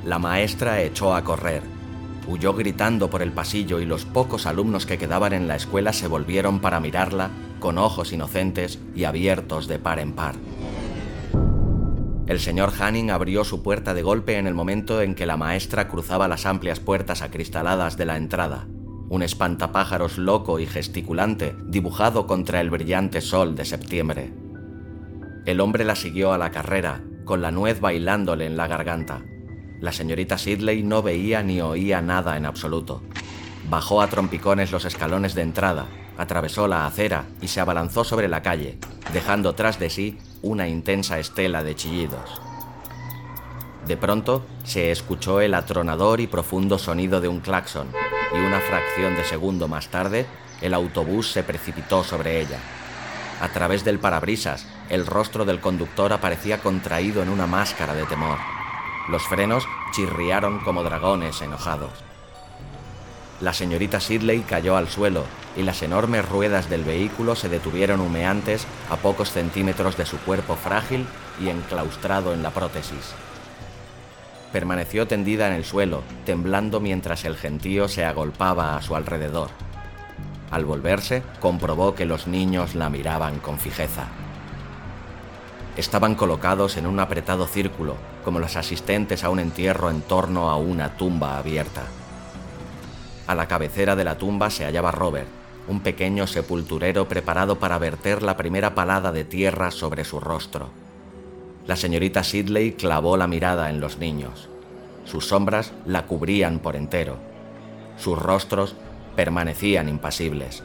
La 0.05 0.19
maestra 0.19 0.83
echó 0.83 1.15
a 1.15 1.25
correr. 1.25 1.63
Huyó 2.27 2.55
gritando 2.55 3.11
por 3.11 3.23
el 3.23 3.33
pasillo 3.33 3.81
y 3.81 3.87
los 3.87 4.05
pocos 4.05 4.47
alumnos 4.47 4.87
que 4.87 4.99
quedaban 4.99 5.33
en 5.33 5.49
la 5.49 5.57
escuela 5.57 5.93
se 5.93 6.09
volvieron 6.09 6.61
para 6.61 6.81
mirarla 6.81 7.31
con 7.59 7.79
ojos 7.79 8.13
inocentes 8.13 8.79
y 8.95 9.05
abiertos 9.05 9.69
de 9.69 9.79
par 9.79 9.99
en 9.99 10.13
par. 10.13 10.35
El 12.27 12.41
señor 12.41 12.73
Hanning 12.79 13.11
abrió 13.11 13.45
su 13.45 13.63
puerta 13.63 13.93
de 13.93 14.03
golpe 14.03 14.39
en 14.39 14.47
el 14.47 14.55
momento 14.55 15.03
en 15.03 15.15
que 15.15 15.27
la 15.27 15.37
maestra 15.37 15.89
cruzaba 15.89 16.29
las 16.29 16.47
amplias 16.47 16.81
puertas 16.81 17.21
acristaladas 17.21 17.99
de 17.99 18.07
la 18.07 18.17
entrada. 18.17 18.67
Un 19.11 19.23
espantapájaros 19.23 20.17
loco 20.17 20.59
y 20.59 20.67
gesticulante 20.67 21.55
dibujado 21.67 22.27
contra 22.27 22.63
el 22.63 22.71
brillante 22.71 23.21
sol 23.21 23.55
de 23.55 23.67
septiembre. 23.67 24.33
El 25.45 25.61
hombre 25.61 25.85
la 25.85 25.97
siguió 25.97 26.33
a 26.33 26.39
la 26.39 26.51
carrera, 26.51 27.03
con 27.25 27.43
la 27.43 27.51
nuez 27.51 27.81
bailándole 27.81 28.47
en 28.47 28.57
la 28.57 28.67
garganta. 28.67 29.23
La 29.81 29.93
señorita 29.93 30.39
Sidley 30.39 30.83
no 30.83 31.03
veía 31.03 31.43
ni 31.43 31.61
oía 31.61 32.01
nada 32.01 32.37
en 32.37 32.47
absoluto. 32.47 33.03
Bajó 33.69 34.01
a 34.01 34.09
trompicones 34.09 34.73
los 34.73 34.85
escalones 34.85 35.35
de 35.35 35.43
entrada, 35.43 35.87
atravesó 36.17 36.69
la 36.69 36.87
acera 36.87 37.27
y 37.41 37.49
se 37.49 37.61
abalanzó 37.61 38.05
sobre 38.05 38.29
la 38.29 38.43
calle, 38.43 38.79
dejando 39.13 39.55
tras 39.55 39.79
de 39.79 39.91
sí 39.91 40.19
una 40.43 40.69
intensa 40.69 41.19
estela 41.19 41.63
de 41.63 41.75
chillidos. 41.75 42.41
De 43.87 43.97
pronto 43.97 44.45
se 44.65 44.91
escuchó 44.91 45.41
el 45.41 45.55
atronador 45.55 46.21
y 46.21 46.27
profundo 46.27 46.79
sonido 46.79 47.21
de 47.21 47.29
un 47.29 47.41
claxon, 47.41 47.89
y 48.35 48.39
una 48.39 48.61
fracción 48.61 49.15
de 49.15 49.25
segundo 49.25 49.69
más 49.69 49.89
tarde, 49.89 50.27
el 50.63 50.73
autobús 50.73 51.31
se 51.31 51.43
precipitó 51.43 52.03
sobre 52.03 52.41
ella. 52.41 52.59
A 53.41 53.49
través 53.49 53.85
del 53.85 53.99
parabrisas, 53.99 54.67
el 54.91 55.07
rostro 55.07 55.45
del 55.45 55.61
conductor 55.61 56.13
aparecía 56.13 56.59
contraído 56.59 57.23
en 57.23 57.29
una 57.29 57.47
máscara 57.47 57.95
de 57.95 58.05
temor. 58.05 58.39
Los 59.09 59.23
frenos 59.27 59.67
chirriaron 59.93 60.61
como 60.61 60.83
dragones 60.83 61.41
enojados. 61.43 61.93
La 63.41 63.53
señorita 63.53 64.01
Sidley 64.01 64.41
cayó 64.41 64.77
al 64.77 64.89
suelo 64.89 65.25
y 65.57 65.63
las 65.63 65.83
enormes 65.83 66.29
ruedas 66.29 66.71
del 66.71 66.85
vehículo 66.85 67.35
se 67.35 67.49
detuvieron 67.49 68.01
humeantes 68.01 68.67
a 68.91 68.97
pocos 68.97 69.31
centímetros 69.31 69.97
de 69.97 70.07
su 70.07 70.19
cuerpo 70.19 70.57
frágil 70.57 71.07
y 71.41 71.49
enclaustrado 71.49 72.33
en 72.33 72.43
la 72.43 72.51
prótesis. 72.51 73.15
Permaneció 74.53 75.09
tendida 75.09 75.49
en 75.49 75.55
el 75.55 75.65
suelo, 75.65 76.03
temblando 76.25 76.79
mientras 76.79 77.25
el 77.25 77.37
gentío 77.37 77.89
se 77.89 78.05
agolpaba 78.05 78.77
a 78.77 78.83
su 78.83 78.95
alrededor. 78.95 79.51
Al 80.51 80.65
volverse, 80.65 81.25
comprobó 81.41 81.97
que 81.97 82.07
los 82.07 82.29
niños 82.29 82.77
la 82.77 82.89
miraban 82.89 83.41
con 83.41 83.59
fijeza. 83.59 84.07
Estaban 85.77 86.15
colocados 86.15 86.77
en 86.77 86.87
un 86.87 87.01
apretado 87.01 87.47
círculo, 87.47 87.97
como 88.25 88.39
los 88.39 88.57
asistentes 88.57 89.25
a 89.25 89.31
un 89.31 89.41
entierro 89.41 89.91
en 89.91 90.03
torno 90.03 90.49
a 90.49 90.57
una 90.57 90.97
tumba 90.97 91.37
abierta. 91.37 91.83
A 93.27 93.35
la 93.35 93.49
cabecera 93.49 93.97
de 93.97 94.05
la 94.05 94.17
tumba 94.17 94.51
se 94.51 94.65
hallaba 94.65 94.93
Robert, 94.93 95.29
un 95.67 95.81
pequeño 95.81 96.27
sepulturero 96.27 97.09
preparado 97.09 97.59
para 97.59 97.79
verter 97.79 98.23
la 98.23 98.37
primera 98.37 98.75
palada 98.75 99.11
de 99.11 99.25
tierra 99.25 99.71
sobre 99.71 100.05
su 100.05 100.21
rostro. 100.21 100.69
La 101.67 101.75
señorita 101.75 102.23
Sidley 102.23 102.73
clavó 102.73 103.17
la 103.17 103.27
mirada 103.27 103.71
en 103.71 103.81
los 103.81 103.99
niños. 103.99 104.49
Sus 105.07 105.27
sombras 105.27 105.73
la 105.87 106.07
cubrían 106.07 106.59
por 106.59 106.77
entero. 106.77 107.17
Sus 107.97 108.19
rostros 108.19 108.77
permanecían 109.17 109.89
impasibles. 109.89 110.63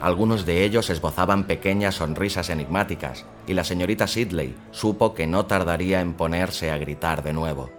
Algunos 0.00 0.44
de 0.44 0.64
ellos 0.64 0.90
esbozaban 0.90 1.44
pequeñas 1.44 1.96
sonrisas 1.96 2.50
enigmáticas, 2.50 3.24
y 3.46 3.54
la 3.54 3.64
señorita 3.64 4.06
Sidley 4.06 4.54
supo 4.70 5.14
que 5.14 5.26
no 5.26 5.46
tardaría 5.46 6.00
en 6.00 6.14
ponerse 6.14 6.70
a 6.70 6.76
gritar 6.76 7.22
de 7.22 7.32
nuevo. 7.32 7.70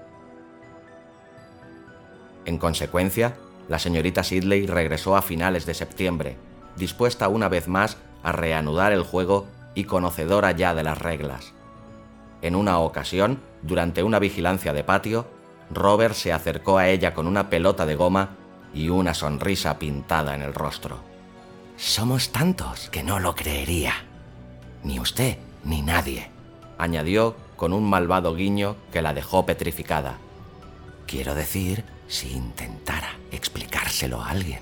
En 2.46 2.58
consecuencia, 2.58 3.36
la 3.68 3.78
señorita 3.78 4.24
Sidley 4.24 4.66
regresó 4.66 5.16
a 5.16 5.22
finales 5.22 5.66
de 5.66 5.76
septiembre, 5.76 6.38
dispuesta 6.76 7.28
una 7.28 7.50
vez 7.50 7.68
más 7.68 7.98
a 8.24 8.32
reanudar 8.32 8.94
el 8.94 9.04
juego 9.04 9.46
y 9.76 9.84
conocedora 9.84 10.52
ya 10.52 10.74
de 10.74 10.84
las 10.84 10.98
reglas. 10.98 11.54
En 12.42 12.56
una 12.56 12.80
ocasión, 12.80 13.42
durante 13.62 14.02
una 14.02 14.18
vigilancia 14.20 14.74
de 14.74 14.84
patio, 14.84 15.28
Robert 15.70 16.16
se 16.16 16.34
acercó 16.34 16.78
a 16.78 16.88
ella 16.88 17.14
con 17.14 17.28
una 17.28 17.50
pelota 17.50 17.86
de 17.86 17.96
goma 17.96 18.30
y 18.74 18.90
una 18.90 19.14
sonrisa 19.14 19.78
pintada 19.78 20.34
en 20.34 20.42
el 20.42 20.54
rostro. 20.54 21.17
Somos 21.78 22.32
tantos 22.32 22.90
que 22.90 23.04
no 23.04 23.20
lo 23.20 23.36
creería. 23.36 23.94
Ni 24.84 25.00
usted 25.00 25.38
ni 25.64 25.84
nadie, 25.84 26.28
añadió 26.80 27.36
con 27.56 27.72
un 27.72 27.88
malvado 27.88 28.34
guiño 28.34 28.76
que 28.92 29.04
la 29.04 29.14
dejó 29.14 29.46
petrificada. 29.46 30.18
Quiero 31.06 31.36
decir, 31.36 31.84
si 32.08 32.32
intentara 32.32 33.12
explicárselo 33.32 34.22
a 34.22 34.30
alguien. 34.30 34.60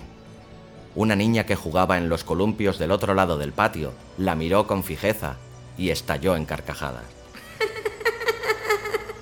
Una 0.93 1.15
niña 1.15 1.45
que 1.45 1.55
jugaba 1.55 1.97
en 1.97 2.09
los 2.09 2.25
columpios 2.25 2.79
del 2.79 2.91
otro 2.91 3.13
lado 3.13 3.37
del 3.37 3.53
patio 3.53 3.93
la 4.17 4.35
miró 4.35 4.67
con 4.67 4.83
fijeza 4.83 5.37
y 5.77 5.91
estalló 5.91 6.35
en 6.35 6.45
carcajadas. 6.45 7.05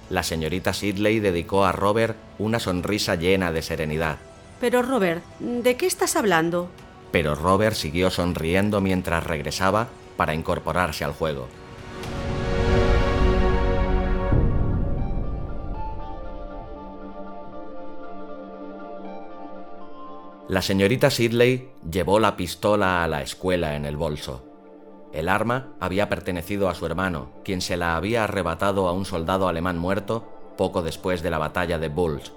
La 0.09 0.23
señorita 0.23 0.73
Sidley 0.73 1.19
dedicó 1.19 1.65
a 1.65 1.71
Robert 1.71 2.17
una 2.39 2.59
sonrisa 2.59 3.15
llena 3.15 3.51
de 3.51 3.61
serenidad. 3.61 4.17
Pero 4.59 4.81
Robert, 4.81 5.23
¿de 5.39 5.75
qué 5.75 5.85
estás 5.85 6.15
hablando? 6.15 6.69
Pero 7.13 7.35
Robert 7.35 7.75
siguió 7.75 8.09
sonriendo 8.09 8.81
mientras 8.81 9.23
regresaba 9.23 9.87
para 10.17 10.33
incorporarse 10.33 11.03
al 11.03 11.13
juego. 11.13 11.47
La 20.49 20.63
señorita 20.63 21.11
Sidley 21.11 21.69
llevó 21.87 22.19
la 22.19 22.35
pistola 22.35 23.03
a 23.03 23.07
la 23.07 23.21
escuela 23.21 23.75
en 23.75 23.85
el 23.85 23.95
bolso. 23.95 24.43
El 25.13 25.29
arma 25.29 25.73
había 25.79 26.09
pertenecido 26.09 26.67
a 26.67 26.73
su 26.73 26.87
hermano, 26.87 27.29
quien 27.43 27.61
se 27.61 27.77
la 27.77 27.95
había 27.95 28.23
arrebatado 28.23 28.87
a 28.87 28.91
un 28.91 29.05
soldado 29.05 29.47
alemán 29.47 29.77
muerto 29.77 30.27
poco 30.57 30.81
después 30.81 31.21
de 31.21 31.29
la 31.29 31.37
batalla 31.37 31.77
de 31.77 31.89
Bulls. 31.89 32.33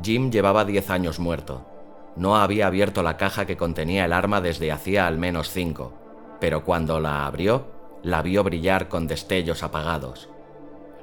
Jim 0.00 0.30
llevaba 0.30 0.64
10 0.64 0.90
años 0.90 1.18
muerto. 1.18 1.75
No 2.16 2.36
había 2.36 2.66
abierto 2.66 3.02
la 3.02 3.16
caja 3.16 3.46
que 3.46 3.56
contenía 3.56 4.04
el 4.04 4.12
arma 4.12 4.40
desde 4.40 4.72
hacía 4.72 5.06
al 5.06 5.18
menos 5.18 5.50
cinco, 5.50 5.92
pero 6.40 6.64
cuando 6.64 7.00
la 7.00 7.26
abrió, 7.26 7.66
la 8.02 8.22
vio 8.22 8.42
brillar 8.42 8.88
con 8.88 9.06
destellos 9.06 9.62
apagados. 9.62 10.28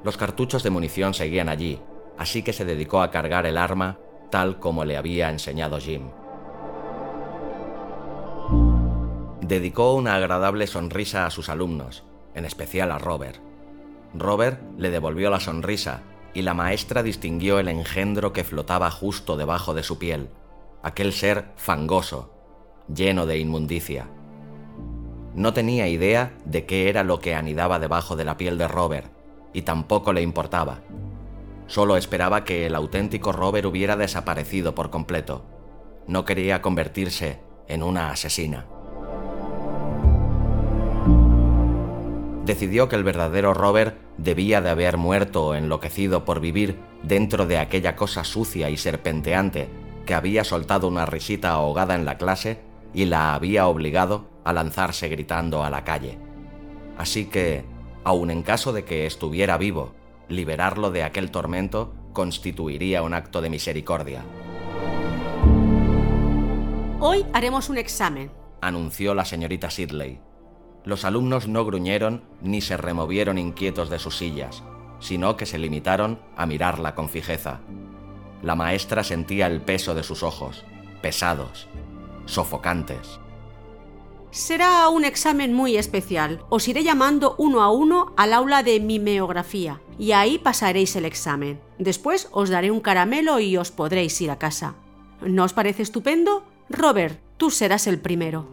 Los 0.02 0.16
cartuchos 0.16 0.62
de 0.62 0.70
munición 0.70 1.14
seguían 1.14 1.48
allí, 1.48 1.80
así 2.18 2.42
que 2.42 2.52
se 2.52 2.64
dedicó 2.64 3.00
a 3.00 3.10
cargar 3.10 3.46
el 3.46 3.56
arma 3.56 3.98
tal 4.30 4.58
como 4.58 4.84
le 4.84 4.96
había 4.96 5.30
enseñado 5.30 5.78
Jim. 5.78 6.10
dedicó 9.48 9.94
una 9.94 10.14
agradable 10.14 10.66
sonrisa 10.66 11.26
a 11.26 11.30
sus 11.30 11.48
alumnos, 11.48 12.04
en 12.34 12.44
especial 12.44 12.90
a 12.90 12.98
Robert. 12.98 13.40
Robert 14.14 14.60
le 14.78 14.90
devolvió 14.90 15.30
la 15.30 15.40
sonrisa 15.40 16.02
y 16.32 16.42
la 16.42 16.54
maestra 16.54 17.02
distinguió 17.02 17.58
el 17.58 17.68
engendro 17.68 18.32
que 18.32 18.44
flotaba 18.44 18.90
justo 18.90 19.36
debajo 19.36 19.74
de 19.74 19.82
su 19.82 19.98
piel, 19.98 20.30
aquel 20.84 21.14
ser 21.14 21.46
fangoso, 21.56 22.30
lleno 22.94 23.24
de 23.24 23.38
inmundicia. 23.38 24.06
No 25.34 25.54
tenía 25.54 25.88
idea 25.88 26.34
de 26.44 26.66
qué 26.66 26.90
era 26.90 27.02
lo 27.02 27.20
que 27.20 27.34
anidaba 27.34 27.78
debajo 27.78 28.16
de 28.16 28.24
la 28.24 28.36
piel 28.36 28.58
de 28.58 28.68
Robert, 28.68 29.10
y 29.54 29.62
tampoco 29.62 30.12
le 30.12 30.20
importaba. 30.20 30.80
Solo 31.66 31.96
esperaba 31.96 32.44
que 32.44 32.66
el 32.66 32.74
auténtico 32.74 33.32
Robert 33.32 33.66
hubiera 33.66 33.96
desaparecido 33.96 34.74
por 34.74 34.90
completo. 34.90 35.46
No 36.06 36.26
quería 36.26 36.60
convertirse 36.60 37.40
en 37.66 37.82
una 37.82 38.10
asesina. 38.10 38.66
decidió 42.44 42.90
que 42.90 42.96
el 42.96 43.04
verdadero 43.04 43.54
Robert 43.54 43.96
debía 44.18 44.60
de 44.60 44.68
haber 44.68 44.98
muerto 44.98 45.46
o 45.46 45.54
enloquecido 45.54 46.26
por 46.26 46.40
vivir 46.40 46.78
dentro 47.02 47.46
de 47.46 47.56
aquella 47.56 47.96
cosa 47.96 48.22
sucia 48.22 48.68
y 48.68 48.76
serpenteante 48.76 49.70
que 50.04 50.14
había 50.14 50.44
soltado 50.44 50.88
una 50.88 51.06
risita 51.06 51.50
ahogada 51.50 51.94
en 51.94 52.04
la 52.04 52.18
clase 52.18 52.60
y 52.92 53.06
la 53.06 53.34
había 53.34 53.66
obligado 53.66 54.28
a 54.44 54.52
lanzarse 54.52 55.08
gritando 55.08 55.64
a 55.64 55.70
la 55.70 55.84
calle. 55.84 56.18
Así 56.96 57.26
que, 57.26 57.64
aun 58.04 58.30
en 58.30 58.42
caso 58.42 58.72
de 58.72 58.84
que 58.84 59.06
estuviera 59.06 59.58
vivo, 59.58 59.94
liberarlo 60.28 60.90
de 60.90 61.02
aquel 61.02 61.30
tormento 61.30 61.94
constituiría 62.12 63.02
un 63.02 63.14
acto 63.14 63.40
de 63.40 63.50
misericordia. 63.50 64.22
Hoy 67.00 67.26
haremos 67.32 67.68
un 67.68 67.78
examen, 67.78 68.30
anunció 68.60 69.14
la 69.14 69.24
señorita 69.24 69.70
Sidley. 69.70 70.20
Los 70.84 71.04
alumnos 71.04 71.48
no 71.48 71.64
gruñeron 71.64 72.24
ni 72.40 72.60
se 72.60 72.76
removieron 72.76 73.38
inquietos 73.38 73.90
de 73.90 73.98
sus 73.98 74.16
sillas, 74.16 74.62
sino 75.00 75.36
que 75.36 75.46
se 75.46 75.58
limitaron 75.58 76.20
a 76.36 76.46
mirarla 76.46 76.94
con 76.94 77.08
fijeza. 77.08 77.60
La 78.44 78.54
maestra 78.54 79.02
sentía 79.02 79.46
el 79.46 79.62
peso 79.62 79.94
de 79.94 80.02
sus 80.02 80.22
ojos, 80.22 80.64
pesados, 81.00 81.66
sofocantes. 82.26 83.18
Será 84.30 84.86
un 84.90 85.06
examen 85.06 85.54
muy 85.54 85.78
especial. 85.78 86.44
Os 86.50 86.68
iré 86.68 86.84
llamando 86.84 87.36
uno 87.38 87.62
a 87.62 87.70
uno 87.70 88.12
al 88.18 88.34
aula 88.34 88.62
de 88.62 88.80
mimeografía 88.80 89.80
y 89.98 90.12
ahí 90.12 90.36
pasaréis 90.36 90.94
el 90.94 91.06
examen. 91.06 91.58
Después 91.78 92.28
os 92.32 92.50
daré 92.50 92.70
un 92.70 92.80
caramelo 92.80 93.40
y 93.40 93.56
os 93.56 93.70
podréis 93.70 94.20
ir 94.20 94.30
a 94.30 94.38
casa. 94.38 94.74
¿No 95.22 95.44
os 95.44 95.54
parece 95.54 95.82
estupendo? 95.82 96.44
Robert, 96.68 97.18
tú 97.38 97.50
serás 97.50 97.86
el 97.86 97.98
primero. 97.98 98.46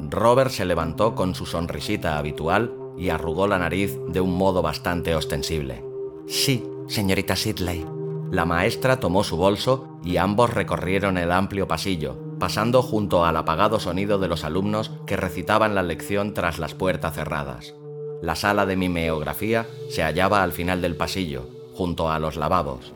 Robert 0.00 0.50
se 0.50 0.66
levantó 0.66 1.14
con 1.14 1.34
su 1.34 1.46
sonrisita 1.46 2.18
habitual 2.18 2.74
y 2.98 3.08
arrugó 3.08 3.46
la 3.46 3.58
nariz 3.58 3.96
de 4.08 4.20
un 4.20 4.36
modo 4.36 4.60
bastante 4.60 5.14
ostensible. 5.14 5.82
Sí, 6.26 6.62
señorita 6.88 7.36
Sidley. 7.36 7.99
La 8.30 8.44
maestra 8.44 9.00
tomó 9.00 9.24
su 9.24 9.36
bolso 9.36 9.98
y 10.04 10.16
ambos 10.16 10.54
recorrieron 10.54 11.18
el 11.18 11.32
amplio 11.32 11.66
pasillo, 11.66 12.16
pasando 12.38 12.82
junto 12.82 13.24
al 13.24 13.36
apagado 13.36 13.80
sonido 13.80 14.18
de 14.18 14.28
los 14.28 14.44
alumnos 14.44 14.92
que 15.06 15.16
recitaban 15.16 15.74
la 15.74 15.82
lección 15.82 16.32
tras 16.32 16.58
las 16.58 16.74
puertas 16.74 17.14
cerradas. 17.14 17.74
La 18.22 18.36
sala 18.36 18.66
de 18.66 18.76
mimeografía 18.76 19.66
se 19.88 20.02
hallaba 20.02 20.42
al 20.42 20.52
final 20.52 20.80
del 20.80 20.96
pasillo, 20.96 21.48
junto 21.74 22.10
a 22.10 22.18
los 22.18 22.36
lavabos. 22.36 22.92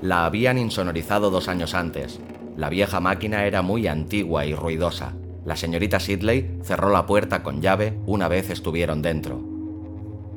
La 0.00 0.24
habían 0.24 0.56
insonorizado 0.56 1.30
dos 1.30 1.48
años 1.48 1.74
antes. 1.74 2.20
La 2.56 2.70
vieja 2.70 3.00
máquina 3.00 3.44
era 3.44 3.62
muy 3.62 3.86
antigua 3.86 4.46
y 4.46 4.54
ruidosa, 4.54 5.14
la 5.44 5.56
señorita 5.56 6.00
Sidley 6.00 6.58
cerró 6.62 6.90
la 6.90 7.06
puerta 7.06 7.42
con 7.42 7.60
llave 7.60 7.98
una 8.06 8.28
vez 8.28 8.50
estuvieron 8.50 9.02
dentro. 9.02 9.40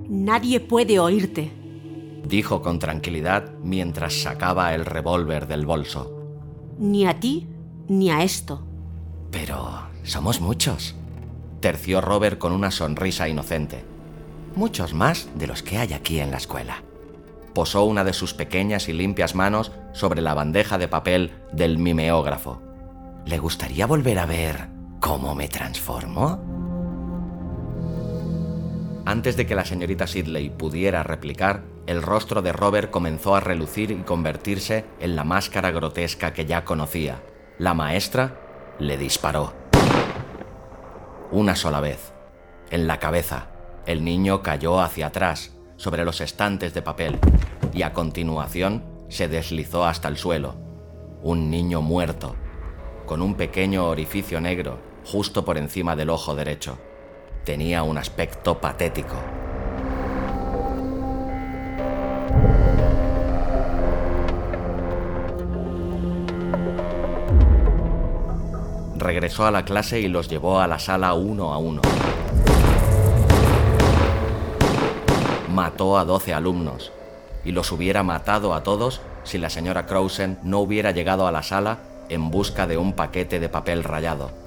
Nadie 0.08 0.60
puede 0.60 1.00
oírte, 1.00 1.52
dijo 2.28 2.62
con 2.62 2.80
tranquilidad 2.80 3.52
mientras 3.62 4.22
sacaba 4.22 4.74
el 4.74 4.86
revólver 4.86 5.48
del 5.48 5.66
bolso. 5.66 6.12
Ni 6.80 7.06
a 7.06 7.20
ti 7.20 7.48
ni 7.88 8.10
a 8.10 8.24
esto. 8.24 8.66
Pero 9.32 9.90
somos 10.04 10.42
muchos, 10.42 10.96
terció 11.60 12.02
Robert 12.02 12.38
con 12.38 12.52
una 12.52 12.72
sonrisa 12.72 13.28
inocente. 13.28 13.84
Muchos 14.56 14.94
más 14.94 15.30
de 15.36 15.48
los 15.48 15.64
que 15.64 15.78
hay 15.78 15.94
aquí 15.94 16.20
en 16.20 16.32
la 16.32 16.38
escuela. 16.38 16.84
Posó 17.54 17.84
una 17.86 18.04
de 18.04 18.14
sus 18.14 18.34
pequeñas 18.34 18.90
y 18.90 18.94
limpias 18.94 19.36
manos 19.36 19.72
sobre 19.94 20.22
la 20.22 20.34
bandeja 20.34 20.78
de 20.78 20.88
papel 20.88 21.32
del 21.52 21.78
mimeógrafo. 21.78 22.62
¿Le 23.26 23.38
gustaría 23.38 23.86
volver 23.86 24.20
a 24.20 24.26
ver 24.26 24.74
¿Cómo 25.04 25.36
me 25.36 25.50
transformo? 25.50 26.63
Antes 29.06 29.36
de 29.36 29.46
que 29.46 29.56
la 29.56 29.66
señorita 29.66 30.08
Sidley 30.08 30.50
pudiera 30.50 31.04
replicar, 31.04 31.64
el 31.88 32.02
rostro 32.02 32.42
de 32.42 32.54
Robert 32.54 32.90
comenzó 32.90 33.36
a 33.36 33.42
relucir 33.42 33.92
y 33.92 33.98
convertirse 33.98 34.86
en 35.02 35.18
la 35.18 35.26
máscara 35.26 35.72
grotesca 35.72 36.32
que 36.32 36.46
ya 36.46 36.64
conocía. 36.64 37.22
La 37.58 37.74
maestra 37.74 38.40
le 38.80 38.98
disparó. 38.98 39.54
Una 41.32 41.56
sola 41.56 41.82
vez. 41.82 42.14
En 42.72 42.88
la 42.88 43.00
cabeza. 43.00 43.50
El 43.86 44.06
niño 44.06 44.42
cayó 44.42 44.80
hacia 44.80 45.08
atrás, 45.08 45.54
sobre 45.76 46.06
los 46.06 46.22
estantes 46.22 46.74
de 46.74 46.82
papel, 46.82 47.20
y 47.74 47.82
a 47.82 47.92
continuación 47.92 48.86
se 49.10 49.28
deslizó 49.28 49.84
hasta 49.84 50.08
el 50.08 50.16
suelo. 50.16 50.56
Un 51.22 51.50
niño 51.50 51.82
muerto, 51.82 52.36
con 53.06 53.22
un 53.22 53.36
pequeño 53.36 53.86
orificio 53.86 54.40
negro 54.40 54.80
justo 55.04 55.44
por 55.44 55.58
encima 55.58 55.98
del 55.98 56.10
ojo 56.10 56.36
derecho. 56.36 56.78
Tenía 57.44 57.84
un 57.84 57.98
aspecto 57.98 58.58
patético. 58.58 59.18
Regresó 68.96 69.46
a 69.46 69.52
la 69.52 69.66
clase 69.66 70.00
y 70.00 70.08
los 70.08 70.30
llevó 70.30 70.62
a 70.62 70.68
la 70.68 70.80
sala 70.80 71.14
uno 71.16 71.54
a 71.54 71.58
uno. 71.58 71.82
Mató 75.50 75.98
a 75.98 76.06
12 76.06 76.34
alumnos 76.34 76.94
y 77.44 77.52
los 77.52 77.74
hubiera 77.74 78.04
matado 78.04 78.54
a 78.54 78.64
todos 78.64 79.02
si 79.26 79.38
la 79.38 79.50
señora 79.50 79.86
Crowsen 79.86 80.40
no 80.44 80.60
hubiera 80.60 80.92
llegado 80.92 81.28
a 81.28 81.34
la 81.34 81.44
sala 81.44 81.80
en 82.08 82.32
busca 82.32 82.68
de 82.68 82.78
un 82.78 82.94
paquete 82.94 83.42
de 83.42 83.50
papel 83.50 83.84
rayado. 83.84 84.43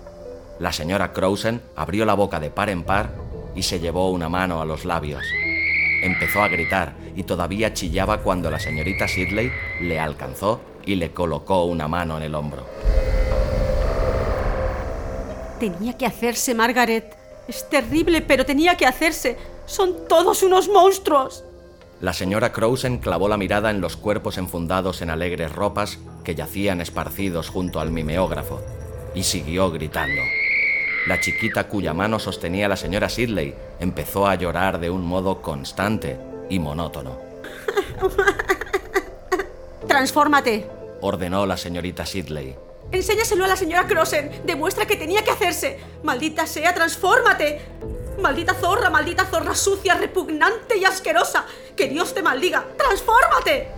La 0.58 0.72
señora 0.72 1.12
Crowsen 1.12 1.60
abrió 1.74 2.06
la 2.06 2.14
boca 2.14 2.40
de 2.40 2.50
par 2.50 2.70
en 2.70 2.82
par 2.82 3.10
y 3.54 3.62
se 3.62 3.78
llevó 3.78 4.10
una 4.10 4.28
mano 4.30 4.62
a 4.62 4.64
los 4.64 4.86
labios. 4.86 5.22
Empezó 6.02 6.42
a 6.42 6.48
gritar 6.48 6.94
y 7.14 7.24
todavía 7.24 7.74
chillaba 7.74 8.22
cuando 8.22 8.50
la 8.50 8.58
señorita 8.58 9.06
Sidley 9.06 9.52
le 9.80 10.00
alcanzó 10.00 10.60
y 10.86 10.94
le 10.94 11.10
colocó 11.10 11.64
una 11.64 11.88
mano 11.88 12.16
en 12.16 12.22
el 12.22 12.34
hombro. 12.34 12.66
Tenía 15.60 15.94
que 15.94 16.06
hacerse, 16.06 16.54
Margaret. 16.54 17.16
Es 17.48 17.68
terrible, 17.68 18.22
pero 18.22 18.46
tenía 18.46 18.76
que 18.76 18.86
hacerse. 18.86 19.36
Son 19.66 20.06
todos 20.08 20.42
unos 20.42 20.68
monstruos. 20.68 21.44
La 22.00 22.12
señora 22.12 22.52
Crowsen 22.52 22.98
clavó 22.98 23.28
la 23.28 23.38
mirada 23.38 23.70
en 23.70 23.80
los 23.80 23.96
cuerpos 23.96 24.36
enfundados 24.38 25.00
en 25.02 25.10
alegres 25.10 25.52
ropas 25.52 25.98
que 26.24 26.34
yacían 26.34 26.80
esparcidos 26.80 27.48
junto 27.48 27.80
al 27.80 27.90
mimeógrafo 27.90 28.60
y 29.14 29.22
siguió 29.22 29.70
gritando. 29.70 30.20
La 31.06 31.20
chiquita 31.20 31.68
cuya 31.68 31.94
mano 31.94 32.18
sostenía 32.18 32.68
la 32.68 32.76
señora 32.76 33.08
Sidley 33.08 33.54
empezó 33.78 34.26
a 34.26 34.34
llorar 34.34 34.80
de 34.80 34.90
un 34.90 35.06
modo 35.06 35.40
constante 35.40 36.18
y 36.50 36.58
monótono. 36.58 37.18
Transfórmate, 39.86 40.68
ordenó 41.00 41.46
la 41.46 41.56
señorita 41.56 42.04
Sidley. 42.04 42.56
Enséñaselo 42.90 43.44
a 43.44 43.48
la 43.48 43.56
señora 43.56 43.86
Crossen. 43.86 44.42
Demuestra 44.44 44.86
que 44.86 44.96
tenía 44.96 45.22
que 45.22 45.30
hacerse. 45.30 45.78
Maldita 46.02 46.46
sea, 46.46 46.74
transfórmate. 46.74 47.60
Maldita 48.20 48.54
zorra, 48.54 48.90
maldita 48.90 49.26
zorra 49.26 49.54
sucia, 49.54 49.94
repugnante 49.94 50.76
y 50.76 50.84
asquerosa. 50.84 51.44
Que 51.76 51.88
Dios 51.88 52.14
te 52.14 52.22
maldiga. 52.22 52.64
¡Transfórmate! 52.76 53.68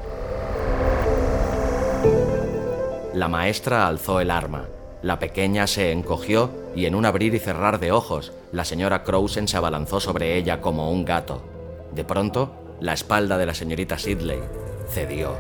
La 3.15 3.29
maestra 3.29 3.87
alzó 3.87 4.21
el 4.21 4.31
arma. 4.31 4.67
La 5.01 5.21
pequeña 5.21 5.69
se 5.69 5.93
encogió 5.93 6.51
y 6.75 6.87
en 6.87 6.97
un 6.97 7.07
abrir 7.07 7.33
y 7.33 7.39
cerrar 7.39 7.79
de 7.79 7.93
ojos, 7.93 8.33
la 8.51 8.65
señora 8.65 9.05
Crowsen 9.05 9.47
se 9.47 9.57
abalanzó 9.57 10.01
sobre 10.01 10.37
ella 10.37 10.61
como 10.61 10.91
un 10.91 11.05
gato. 11.05 11.41
De 11.95 12.05
pronto, 12.05 12.53
la 12.81 12.95
espalda 12.95 13.39
de 13.39 13.47
la 13.47 13.55
señorita 13.55 13.97
Sidley 13.97 14.41
cedió. 14.89 15.37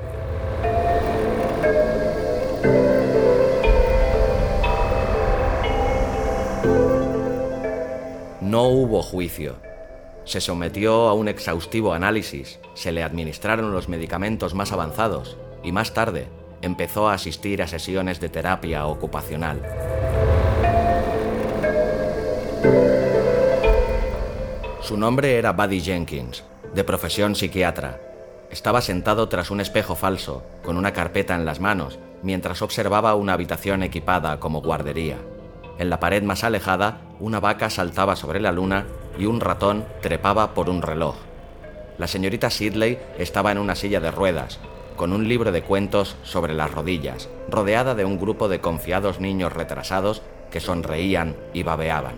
No 8.41 8.69
hubo 8.69 9.03
juicio. 9.03 9.57
Se 10.25 10.41
sometió 10.41 11.09
a 11.09 11.15
un 11.15 11.27
exhaustivo 11.27 11.95
análisis, 11.95 12.61
se 12.75 12.93
le 12.93 13.03
administraron 13.03 13.73
los 13.73 13.89
medicamentos 13.89 14.55
más 14.55 14.71
avanzados 14.71 15.37
y 15.65 15.73
más 15.73 15.95
tarde 15.95 16.29
empezó 16.63 17.09
a 17.09 17.15
asistir 17.15 17.63
a 17.63 17.69
sesiones 17.69 18.21
de 18.21 18.29
terapia 18.29 18.87
ocupacional. 18.87 19.63
Su 24.83 24.97
nombre 24.97 25.37
era 25.37 25.53
Buddy 25.53 25.81
Jenkins, 25.81 26.45
de 26.75 26.85
profesión 26.85 27.35
psiquiatra. 27.35 28.01
Estaba 28.51 28.81
sentado 28.81 29.29
tras 29.29 29.51
un 29.51 29.61
espejo 29.61 29.95
falso, 29.95 30.43
con 30.65 30.79
una 30.79 30.93
carpeta 30.93 31.35
en 31.35 31.45
las 31.45 31.61
manos, 31.61 31.99
mientras 32.23 32.63
observaba 32.63 33.15
una 33.15 33.35
habitación 33.35 33.83
equipada 33.83 34.41
como 34.41 34.63
guardería. 34.63 35.19
En 35.79 35.91
la 35.91 36.01
pared 36.01 36.23
más 36.23 36.43
alejada, 36.43 37.03
una 37.21 37.39
vaca 37.39 37.71
saltaba 37.71 38.17
sobre 38.17 38.41
la 38.41 38.51
luna 38.51 38.87
y 39.19 39.27
un 39.27 39.41
ratón 39.41 39.85
trepaba 40.01 40.55
por 40.55 40.71
un 40.71 40.83
reloj. 40.83 41.17
La 41.99 42.07
señorita 42.07 42.49
Sidley 42.49 42.99
estaba 43.19 43.53
en 43.53 43.59
una 43.59 43.75
silla 43.75 44.01
de 44.01 44.11
ruedas, 44.11 44.59
con 44.99 45.15
un 45.15 45.27
libro 45.29 45.53
de 45.53 45.63
cuentos 45.63 46.17
sobre 46.25 46.53
las 46.53 46.71
rodillas, 46.71 47.31
rodeada 47.49 47.95
de 47.95 48.05
un 48.05 48.19
grupo 48.19 48.49
de 48.49 48.61
confiados 48.61 49.21
niños 49.21 49.55
retrasados 49.55 50.21
que 50.51 50.61
sonreían 50.61 51.37
y 51.55 51.63
babeaban. 51.63 52.17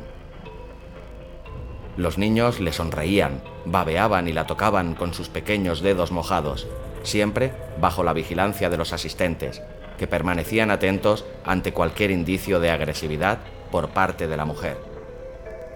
Los 1.97 2.19
niños 2.19 2.59
le 2.59 2.73
sonreían, 2.73 3.43
babeaban 3.67 4.27
y 4.27 4.33
la 4.33 4.47
tocaban 4.47 4.95
con 4.95 5.15
sus 5.15 5.29
pequeños 5.29 5.83
dedos 5.83 6.11
mojados, 6.11 6.67
siempre 7.03 7.53
bajo 7.81 8.03
la 8.03 8.15
vigilancia 8.15 8.71
de 8.71 8.79
los 8.79 8.93
asistentes, 8.93 9.63
que 9.99 10.07
permanecían 10.07 10.71
atentos 10.71 11.27
ante 11.45 11.73
cualquier 11.73 12.11
indicio 12.11 12.59
de 12.59 12.71
agresividad 12.71 13.39
por 13.71 13.91
parte 13.91 14.27
de 14.27 14.37
la 14.37 14.47
mujer. 14.47 14.79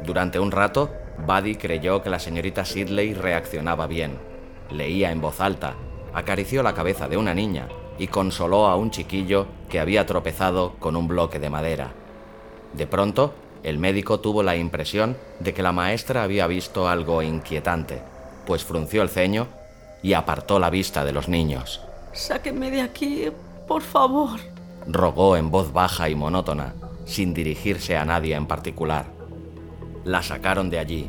Durante 0.03 0.39
un 0.39 0.51
rato, 0.51 0.91
Buddy 1.19 1.57
creyó 1.57 2.03
que 2.03 2.11
la 2.11 2.19
señorita 2.19 2.65
Sidley 2.65 3.13
reaccionaba 3.13 3.87
bien. 3.87 4.19
Leía 4.71 5.13
en 5.13 5.21
voz 5.21 5.41
alta, 5.41 5.75
acarició 6.15 6.63
la 6.63 6.75
cabeza 6.75 7.09
de 7.09 7.17
una 7.17 7.35
niña 7.35 7.69
y 7.99 8.07
consoló 8.07 8.67
a 8.67 8.77
un 8.77 8.91
chiquillo 8.91 9.47
que 9.69 9.81
había 9.81 10.07
tropezado 10.07 10.75
con 10.79 10.97
un 10.97 11.09
bloque 11.09 11.39
de 11.39 11.51
madera. 11.51 11.93
De 12.73 12.87
pronto, 12.87 13.35
el 13.63 13.79
médico 13.79 14.21
tuvo 14.21 14.43
la 14.43 14.57
impresión 14.57 15.17
de 15.41 15.55
que 15.55 15.63
la 15.63 15.73
maestra 15.73 16.23
había 16.23 16.47
visto 16.47 16.89
algo 16.89 17.23
inquietante, 17.23 18.03
pues 18.47 18.65
frunció 18.65 19.03
el 19.03 19.09
ceño 19.09 19.49
y 20.03 20.13
apartó 20.13 20.59
la 20.59 20.71
vista 20.71 21.05
de 21.05 21.13
los 21.13 21.29
niños. 21.29 21.81
Sáquenme 22.13 22.71
de 22.71 22.83
aquí, 22.83 23.29
por 23.67 23.83
favor, 23.83 24.39
rogó 24.87 25.37
en 25.37 25.51
voz 25.51 25.73
baja 25.73 26.09
y 26.09 26.15
monótona, 26.15 26.75
sin 27.07 27.33
dirigirse 27.33 27.97
a 27.97 28.05
nadie 28.05 28.35
en 28.35 28.47
particular. 28.47 29.07
La 30.05 30.23
sacaron 30.23 30.69
de 30.69 30.79
allí. 30.79 31.09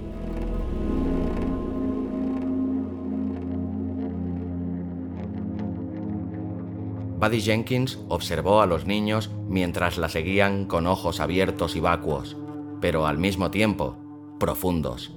Buddy 7.26 7.42
Jenkins 7.42 7.98
observó 8.08 8.62
a 8.62 8.68
los 8.68 8.86
niños 8.86 9.32
mientras 9.48 9.98
la 9.98 10.10
seguían 10.10 10.66
con 10.66 10.86
ojos 10.86 11.20
abiertos 11.20 11.76
y 11.76 11.80
vacuos, 11.80 12.38
pero 12.82 13.08
al 13.08 13.18
mismo 13.18 13.50
tiempo 13.50 13.98
profundos. 14.40 15.12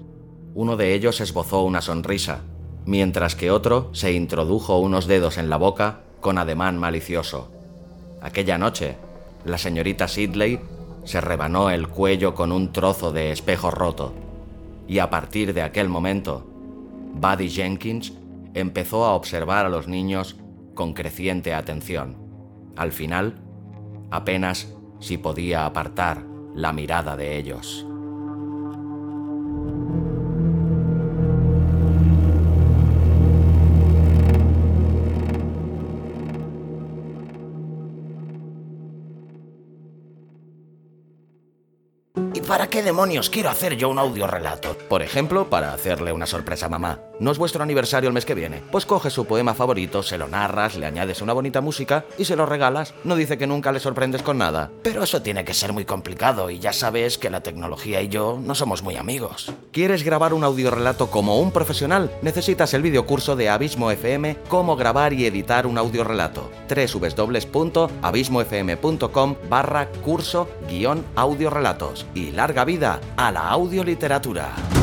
Uno 0.54 0.78
de 0.78 0.94
ellos 0.94 1.20
esbozó 1.20 1.64
una 1.64 1.82
sonrisa, 1.82 2.40
mientras 2.86 3.36
que 3.36 3.50
otro 3.50 3.90
se 3.92 4.14
introdujo 4.14 4.78
unos 4.78 5.06
dedos 5.06 5.36
en 5.36 5.50
la 5.50 5.58
boca 5.58 6.00
con 6.22 6.38
ademán 6.38 6.78
malicioso. 6.78 7.52
Aquella 8.22 8.56
noche, 8.56 8.96
la 9.44 9.58
señorita 9.58 10.08
Sidley 10.08 10.60
se 11.04 11.20
rebanó 11.20 11.68
el 11.68 11.88
cuello 11.88 12.34
con 12.34 12.52
un 12.52 12.72
trozo 12.72 13.12
de 13.12 13.32
espejo 13.32 13.70
roto, 13.70 14.14
y 14.88 15.00
a 15.00 15.10
partir 15.10 15.52
de 15.52 15.60
aquel 15.60 15.90
momento, 15.90 16.46
Buddy 17.16 17.50
Jenkins 17.50 18.14
empezó 18.54 19.04
a 19.04 19.12
observar 19.12 19.66
a 19.66 19.68
los 19.68 19.88
niños 19.88 20.36
con 20.78 20.92
creciente 20.92 21.54
atención. 21.54 22.16
Al 22.76 22.92
final, 22.92 23.34
apenas 24.12 24.72
si 25.00 25.18
podía 25.18 25.66
apartar 25.66 26.24
la 26.54 26.72
mirada 26.72 27.16
de 27.16 27.36
ellos. 27.36 27.87
¿Para 42.48 42.70
qué 42.70 42.82
demonios 42.82 43.28
quiero 43.28 43.50
hacer 43.50 43.76
yo 43.76 43.90
un 43.90 43.98
audio 43.98 44.26
relato? 44.26 44.74
Por 44.88 45.02
ejemplo, 45.02 45.50
para 45.50 45.74
hacerle 45.74 46.14
una 46.14 46.24
sorpresa 46.24 46.64
a 46.64 46.70
mamá. 46.70 46.98
¿No 47.20 47.30
es 47.30 47.36
vuestro 47.36 47.62
aniversario 47.62 48.08
el 48.08 48.14
mes 48.14 48.24
que 48.24 48.34
viene? 48.34 48.62
Pues 48.72 48.86
coges 48.86 49.12
su 49.12 49.26
poema 49.26 49.52
favorito, 49.52 50.02
se 50.02 50.16
lo 50.16 50.28
narras, 50.28 50.74
le 50.76 50.86
añades 50.86 51.20
una 51.20 51.34
bonita 51.34 51.60
música 51.60 52.06
y 52.16 52.24
se 52.24 52.36
lo 52.36 52.46
regalas. 52.46 52.94
No 53.04 53.16
dice 53.16 53.36
que 53.36 53.46
nunca 53.46 53.70
le 53.70 53.80
sorprendes 53.80 54.22
con 54.22 54.38
nada. 54.38 54.70
Pero 54.82 55.02
eso 55.02 55.20
tiene 55.20 55.44
que 55.44 55.52
ser 55.52 55.74
muy 55.74 55.84
complicado 55.84 56.48
y 56.48 56.58
ya 56.58 56.72
sabes 56.72 57.18
que 57.18 57.28
la 57.28 57.42
tecnología 57.42 58.00
y 58.00 58.08
yo 58.08 58.40
no 58.42 58.54
somos 58.54 58.82
muy 58.82 58.96
amigos. 58.96 59.52
¿Quieres 59.70 60.02
grabar 60.02 60.32
un 60.32 60.42
audiorelato 60.42 61.10
como 61.10 61.38
un 61.40 61.50
profesional? 61.50 62.10
Necesitas 62.22 62.72
el 62.72 62.80
videocurso 62.80 63.36
de 63.36 63.50
Abismo 63.50 63.90
FM 63.90 64.38
Cómo 64.48 64.74
grabar 64.76 65.12
y 65.12 65.26
editar 65.26 65.66
un 65.66 65.76
audiorelato. 65.76 66.50
www.abismofm.com 66.70 69.36
barra 69.50 69.90
curso 70.02 70.48
guion 70.66 71.04
audiorelatos. 71.14 72.06
Y 72.14 72.37
larga 72.38 72.64
vida 72.64 73.00
a 73.16 73.32
la 73.32 73.48
audioliteratura. 73.48 74.77